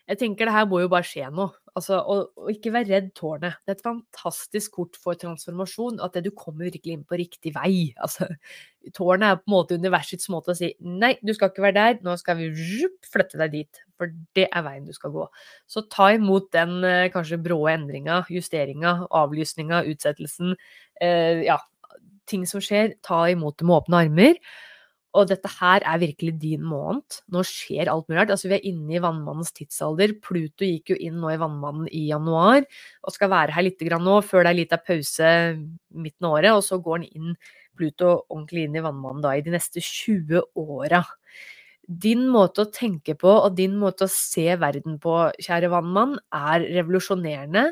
jeg 0.08 0.18
tenker 0.20 0.48
det 0.48 0.52
her 0.52 0.66
må 0.68 0.82
jo 0.82 0.90
bare 0.92 1.06
skje 1.06 1.30
noe. 1.32 1.54
Altså, 1.74 1.96
og, 1.98 2.28
og, 2.38 2.50
ikke 2.52 2.70
vær 2.74 2.84
redd 2.86 3.08
tårnet. 3.18 3.56
Det 3.64 3.72
er 3.72 3.78
et 3.78 3.86
fantastisk 3.86 4.76
kort 4.76 4.98
for 5.00 5.18
transformasjon. 5.18 5.96
At 6.04 6.14
det 6.14 6.26
du 6.26 6.30
kommer 6.36 6.68
virkelig 6.68 6.92
inn 6.94 7.06
på 7.08 7.18
riktig 7.18 7.54
vei. 7.56 7.72
Altså, 8.04 8.28
tårnet 8.94 9.26
er 9.30 9.40
på 9.40 9.48
en 9.48 9.54
måte 9.54 9.78
universets 9.80 10.28
måte 10.30 10.52
å 10.52 10.58
si 10.58 10.74
nei, 10.84 11.14
du 11.24 11.32
skal 11.34 11.50
ikke 11.50 11.64
være 11.64 11.76
der, 11.78 11.96
nå 12.04 12.18
skal 12.20 12.36
vi 12.36 12.50
flytte 13.08 13.40
deg 13.40 13.54
dit. 13.54 13.80
For 13.98 14.12
det 14.36 14.46
er 14.50 14.66
veien 14.66 14.84
du 14.86 14.92
skal 14.94 15.14
gå. 15.14 15.24
Så 15.70 15.86
ta 15.90 16.10
imot 16.14 16.50
den 16.54 16.84
eh, 16.84 17.08
kanskje 17.14 17.40
brå 17.42 17.62
endringa, 17.72 18.20
justeringa, 18.30 18.98
avlysninga, 19.24 19.82
utsettelsen. 19.88 20.54
Eh, 21.00 21.46
ja, 21.48 21.58
ting 22.30 22.44
som 22.50 22.62
skjer. 22.62 22.98
Ta 23.02 23.24
imot 23.32 23.56
det 23.58 23.66
med 23.66 23.80
åpne 23.80 24.04
armer. 24.04 24.38
Og 25.14 25.28
dette 25.30 25.50
her 25.60 25.84
er 25.86 26.00
virkelig 26.02 26.32
din 26.42 26.64
måned. 26.66 27.20
Nå 27.30 27.44
skjer 27.46 27.90
alt 27.90 28.08
mulig 28.08 28.18
rart. 28.18 28.32
Altså, 28.34 28.50
vi 28.50 28.56
er 28.56 28.66
inne 28.66 28.96
i 28.96 29.02
vannmannens 29.02 29.54
tidsalder. 29.54 30.16
Pluto 30.24 30.66
gikk 30.66 30.90
jo 30.94 30.98
inn 30.98 31.20
nå 31.22 31.30
i 31.30 31.40
vannmannen 31.40 31.86
i 31.94 32.08
januar 32.08 32.64
og 32.66 33.14
skal 33.14 33.30
være 33.30 33.54
her 33.54 33.68
litt 33.68 33.84
nå, 33.94 34.20
før 34.26 34.42
det 34.42 34.50
er 34.52 34.58
litt 34.58 34.74
av 34.74 34.82
pause 34.86 35.34
midten 35.94 36.26
av 36.26 36.38
året. 36.38 36.52
Og 36.58 36.64
så 36.66 36.80
går 36.82 36.98
han 37.00 37.10
inn, 37.12 37.36
Pluto 37.74 38.10
ordentlig 38.28 38.68
inn 38.68 38.78
i 38.78 38.82
vannmannen 38.84 39.22
da 39.22 39.34
i 39.34 39.42
de 39.42 39.54
neste 39.54 39.82
20 39.82 40.42
åra. 40.62 41.04
Din 41.84 42.28
måte 42.32 42.64
å 42.64 42.70
tenke 42.72 43.16
på 43.18 43.28
og 43.28 43.56
din 43.58 43.74
måte 43.76 44.06
å 44.06 44.10
se 44.12 44.54
verden 44.56 44.96
på, 45.02 45.16
kjære 45.42 45.68
vannmann, 45.74 46.16
er 46.32 46.64
revolusjonerende 46.78 47.66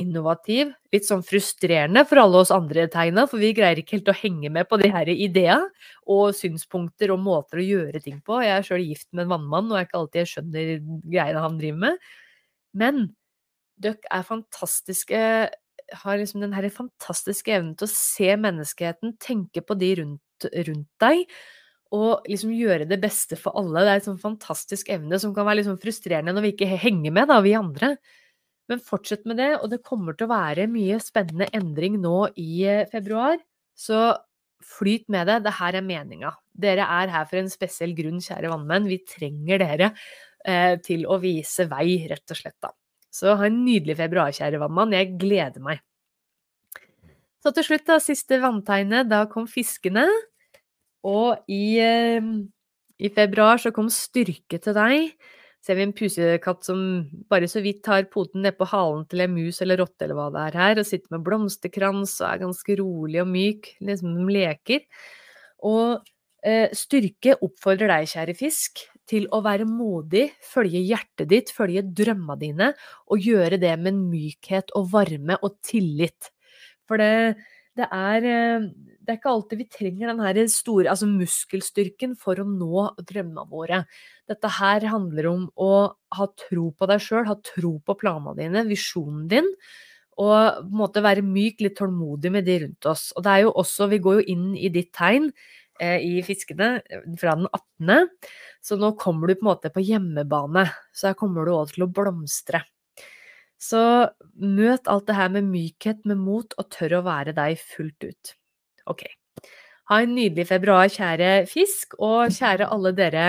innovativ, 0.00 0.72
litt 0.94 1.06
sånn 1.08 1.24
frustrerende 1.26 2.04
for 2.08 2.22
alle 2.22 2.42
oss 2.42 2.52
andre 2.54 2.86
tegna, 2.92 3.26
for 3.30 3.42
vi 3.42 3.52
greier 3.56 3.80
ikke 3.80 3.98
helt 3.98 4.10
å 4.12 4.16
henge 4.16 4.50
med 4.54 4.68
på 4.70 4.78
de 4.80 4.90
her 4.94 5.10
ideene 5.12 5.68
og 6.08 6.34
synspunkter 6.38 7.12
og 7.14 7.22
måter 7.24 7.60
å 7.60 7.68
gjøre 7.68 8.02
ting 8.04 8.18
på. 8.24 8.40
Jeg 8.44 8.54
er 8.56 8.66
sjøl 8.66 8.86
gift 8.86 9.08
med 9.12 9.26
en 9.26 9.34
vannmann, 9.36 9.70
og 9.70 9.78
jeg 9.78 9.86
er 9.86 9.90
ikke 9.90 10.02
alltid 10.02 10.22
jeg 10.22 10.32
skjønner 10.32 10.74
greiene 11.14 11.46
han 11.46 11.62
driver 11.62 11.82
med. 11.86 12.10
Men 12.78 13.08
dere 13.78 14.12
er 14.18 14.26
fantastiske 14.26 15.22
har 16.02 16.18
liksom 16.20 16.42
den 16.42 16.52
her 16.52 16.66
fantastiske 16.72 17.52
evnen 17.54 17.76
til 17.78 17.88
å 17.88 17.92
se 17.92 18.34
menneskeheten, 18.40 19.14
tenke 19.22 19.62
på 19.64 19.76
de 19.78 19.92
rundt, 20.02 20.48
rundt 20.68 20.88
deg, 21.02 21.24
og 21.96 22.28
liksom 22.28 22.52
gjøre 22.52 22.88
det 22.88 22.98
beste 23.00 23.38
for 23.40 23.56
alle. 23.56 23.84
Det 23.84 23.92
er 23.92 24.00
en 24.02 24.08
sånn 24.10 24.20
fantastisk 24.20 24.90
evne 24.92 25.20
som 25.20 25.32
kan 25.36 25.48
være 25.48 25.64
sånn 25.64 25.80
frustrerende 25.80 26.34
når 26.36 26.44
vi 26.44 26.54
ikke 26.56 26.80
henger 26.84 27.14
med, 27.14 27.30
da, 27.30 27.38
vi 27.44 27.56
andre. 27.56 27.94
Men 28.68 28.82
fortsett 28.84 29.24
med 29.28 29.38
det, 29.40 29.54
og 29.62 29.70
det 29.72 29.84
kommer 29.86 30.16
til 30.16 30.28
å 30.28 30.34
være 30.34 30.68
mye 30.70 30.98
spennende 31.00 31.48
endring 31.56 31.96
nå 32.02 32.28
i 32.36 32.64
eh, 32.68 32.86
februar. 32.90 33.38
Så 33.78 34.12
flyt 34.64 35.06
med 35.12 35.28
det. 35.30 35.38
Det 35.46 35.54
her 35.56 35.78
er 35.78 35.86
meninga. 35.86 36.34
Dere 36.52 36.84
er 36.98 37.12
her 37.12 37.28
for 37.30 37.40
en 37.40 37.50
spesiell 37.52 37.94
grunn, 37.96 38.20
kjære 38.22 38.50
vannmenn. 38.52 38.90
Vi 38.90 39.00
trenger 39.08 39.62
dere 39.62 39.92
eh, 40.44 40.74
til 40.84 41.06
å 41.08 41.16
vise 41.22 41.68
vei, 41.70 42.04
rett 42.10 42.34
og 42.34 42.40
slett, 42.40 42.58
da. 42.64 42.74
Så 43.08 43.32
ha 43.40 43.48
en 43.48 43.62
nydelig 43.64 43.96
februar, 43.98 44.34
kjære 44.36 44.60
vannmann. 44.60 44.92
Jeg 44.92 45.14
gleder 45.20 45.64
meg. 45.64 45.80
Så 47.40 47.54
til 47.54 47.64
slutt, 47.64 47.86
da, 47.88 47.96
siste 48.02 48.40
vanntegnet. 48.42 49.08
Da 49.08 49.24
kom 49.32 49.48
fiskene. 49.48 50.04
Og 51.08 51.40
i, 51.48 51.78
eh, 51.80 52.30
i 52.98 53.12
februar 53.14 53.62
så 53.62 53.72
kom 53.72 53.88
styrke 53.88 54.60
til 54.60 54.76
deg 54.76 55.14
ser 55.64 55.78
vi 55.78 55.84
en 55.84 55.94
pusekatt 55.96 56.66
som 56.66 56.82
bare 57.30 57.48
så 57.50 57.62
vidt 57.64 57.82
tar 57.86 58.06
poten 58.12 58.44
nedpå 58.46 58.68
halen 58.70 59.04
til 59.10 59.24
en 59.24 59.34
mus 59.34 59.58
eller 59.64 59.80
rotte 59.82 60.06
eller 60.06 60.18
hva 60.18 60.28
det 60.34 60.44
er 60.46 60.60
her, 60.62 60.80
og 60.80 60.88
sitter 60.88 61.16
med 61.16 61.24
blomsterkrans 61.26 62.14
og 62.22 62.28
er 62.30 62.44
ganske 62.44 62.78
rolig 62.80 63.22
og 63.24 63.32
myk, 63.32 63.72
liksom 63.84 64.14
de 64.16 64.28
leker. 64.38 64.86
Og 65.68 65.98
eh, 66.46 66.70
styrke 66.76 67.36
oppfordrer 67.44 67.90
deg, 67.92 68.08
kjære 68.12 68.36
fisk, 68.38 68.84
til 69.08 69.24
å 69.32 69.40
være 69.44 69.64
modig, 69.68 70.26
følge 70.44 70.82
hjertet 70.84 71.30
ditt, 71.30 71.52
følge 71.54 71.84
drømma 71.96 72.36
dine, 72.40 72.72
og 73.08 73.24
gjøre 73.24 73.60
det 73.60 73.72
med 73.80 73.96
mykhet 73.98 74.74
og 74.78 74.90
varme 74.92 75.38
og 75.40 75.56
tillit. 75.64 76.30
For 76.88 77.00
det, 77.00 77.38
det 77.78 77.88
er, 77.88 78.28
eh, 78.28 78.68
det 79.08 79.14
er 79.14 79.18
ikke 79.22 79.30
alltid 79.32 79.60
vi 79.62 79.64
trenger 79.72 80.10
den 80.36 80.50
store 80.52 80.90
altså 80.92 81.06
muskelstyrken 81.08 82.10
for 82.20 82.36
å 82.36 82.44
nå 82.44 82.82
drømmene 83.08 83.44
våre. 83.48 83.78
Dette 84.28 84.50
her 84.52 84.84
handler 84.92 85.28
om 85.30 85.46
å 85.56 85.68
ha 86.12 86.26
tro 86.36 86.66
på 86.76 86.88
deg 86.90 87.00
sjøl, 87.00 87.24
ha 87.24 87.38
tro 87.40 87.78
på 87.80 87.96
planene 87.96 88.36
dine, 88.36 88.66
visjonen 88.68 89.22
din. 89.30 89.48
Og 90.20 90.34
på 90.58 90.66
en 90.66 90.76
måte 90.76 91.00
være 91.00 91.24
myk, 91.24 91.62
litt 91.64 91.78
tålmodig 91.78 92.34
med 92.34 92.44
de 92.44 92.58
rundt 92.66 92.88
oss. 92.90 93.06
Og 93.16 93.24
det 93.24 93.32
er 93.32 93.46
jo 93.46 93.54
også, 93.62 93.88
vi 93.88 94.00
går 94.04 94.18
jo 94.18 94.26
inn 94.34 94.50
i 94.60 94.68
ditt 94.74 94.90
tegn 94.98 95.30
eh, 95.80 96.04
i 96.04 96.18
fiskene 96.26 96.74
fra 97.16 97.38
den 97.38 97.48
18., 97.48 98.10
så 98.60 98.76
nå 98.76 98.90
kommer 99.00 99.30
du 99.30 99.38
på 99.38 99.46
en 99.46 99.52
måte 99.54 99.72
på 99.72 99.86
hjemmebane. 99.88 100.66
Så 100.92 101.08
her 101.08 101.16
kommer 101.16 101.48
du 101.48 101.54
òg 101.54 101.72
til 101.72 101.86
å 101.86 101.88
blomstre. 101.96 102.60
Så 103.56 103.80
møt 104.36 104.90
alt 104.90 105.08
det 105.08 105.16
her 105.16 105.32
med 105.32 105.48
mykhet, 105.48 106.04
med 106.04 106.20
mot, 106.20 106.52
og 106.60 106.68
tør 106.76 106.98
å 107.00 107.06
være 107.08 107.32
deg 107.38 107.56
fullt 107.62 108.10
ut. 108.10 108.37
Ok. 108.88 109.06
Ha 109.88 110.02
en 110.04 110.14
nydelig 110.16 110.48
februar, 110.50 110.90
kjære 110.92 111.46
fisk, 111.48 111.96
og 111.98 112.34
kjære 112.34 112.68
alle 112.68 112.92
dere 112.96 113.26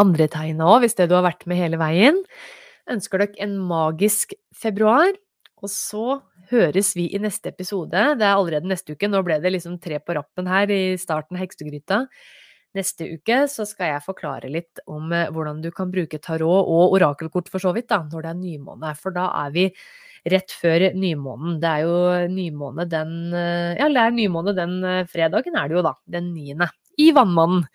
andre 0.00 0.28
tegna 0.30 0.68
òg, 0.72 0.84
hvis 0.84 0.96
det 0.98 1.08
du 1.10 1.16
har 1.18 1.26
vært 1.26 1.44
med 1.50 1.58
hele 1.60 1.80
veien. 1.80 2.20
Ønsker 2.90 3.22
dere 3.22 3.44
en 3.44 3.58
magisk 3.68 4.36
februar. 4.56 5.12
Og 5.62 5.70
så 5.70 6.18
høres 6.50 6.90
vi 6.98 7.06
i 7.14 7.20
neste 7.22 7.52
episode. 7.52 7.94
Det 8.18 8.26
er 8.26 8.34
allerede 8.34 8.66
neste 8.66 8.96
uke. 8.96 9.06
Nå 9.06 9.20
ble 9.22 9.36
det 9.42 9.52
liksom 9.54 9.76
tre 9.82 10.00
på 10.02 10.16
rappen 10.18 10.48
her 10.50 10.70
i 10.74 10.96
starten 10.98 11.38
av 11.38 11.44
Heksegryta. 11.44 12.00
Neste 12.72 13.04
uke 13.18 13.42
så 13.52 13.66
skal 13.68 13.90
jeg 13.90 14.04
forklare 14.06 14.48
litt 14.48 14.80
om 14.88 15.10
eh, 15.12 15.28
hvordan 15.32 15.60
du 15.60 15.68
kan 15.74 15.90
bruke 15.92 16.20
tarot 16.24 16.70
og 16.72 16.94
orakelkort 16.96 17.50
for 17.52 17.60
så 17.60 17.74
vidt, 17.76 17.90
da, 17.90 18.00
når 18.08 18.24
det 18.24 18.30
er 18.30 18.38
nymåne. 18.38 18.92
For 18.96 19.12
da 19.12 19.26
er 19.42 19.52
vi 19.52 19.66
rett 20.32 20.54
før 20.56 20.86
nymånen. 20.96 21.58
Det 21.60 21.68
er 21.68 21.84
jo 21.84 21.98
nymåne 22.32 22.88
den 22.88 23.12
eh, 23.36 23.74
Ja, 23.76 23.90
det 23.92 24.06
er 24.06 24.16
nymåne 24.16 24.56
den 24.56 24.78
eh, 24.88 25.02
fredagen, 25.10 25.58
er 25.60 25.68
det 25.68 25.78
jo 25.78 25.84
da. 25.84 25.94
Den 26.16 26.32
niende. 26.32 26.70
I 26.96 27.10
Vannmannen. 27.16 27.68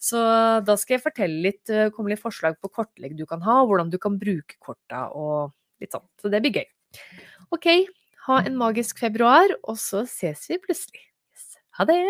Så 0.00 0.16
da 0.64 0.78
skal 0.80 0.96
jeg 0.96 1.04
fortelle 1.04 1.42
litt, 1.44 1.70
komme 1.92 2.08
litt 2.08 2.22
forslag 2.22 2.54
på 2.56 2.70
kortlegg 2.72 3.18
du 3.18 3.26
kan 3.28 3.44
ha, 3.44 3.58
og 3.60 3.68
hvordan 3.68 3.90
du 3.92 3.98
kan 4.00 4.16
bruke 4.16 4.56
korta 4.56 5.10
og 5.12 5.52
litt 5.82 5.92
sånn. 5.92 6.06
Så 6.16 6.32
det 6.32 6.40
blir 6.40 6.56
gøy. 6.56 6.64
Ok, 7.52 7.68
ha 8.30 8.40
en 8.48 8.56
magisk 8.56 9.04
februar, 9.04 9.52
og 9.60 9.76
så 9.76 10.06
ses 10.08 10.48
vi 10.48 10.56
plutselig. 10.64 11.04
Ha 11.76 11.84
det! 11.92 12.00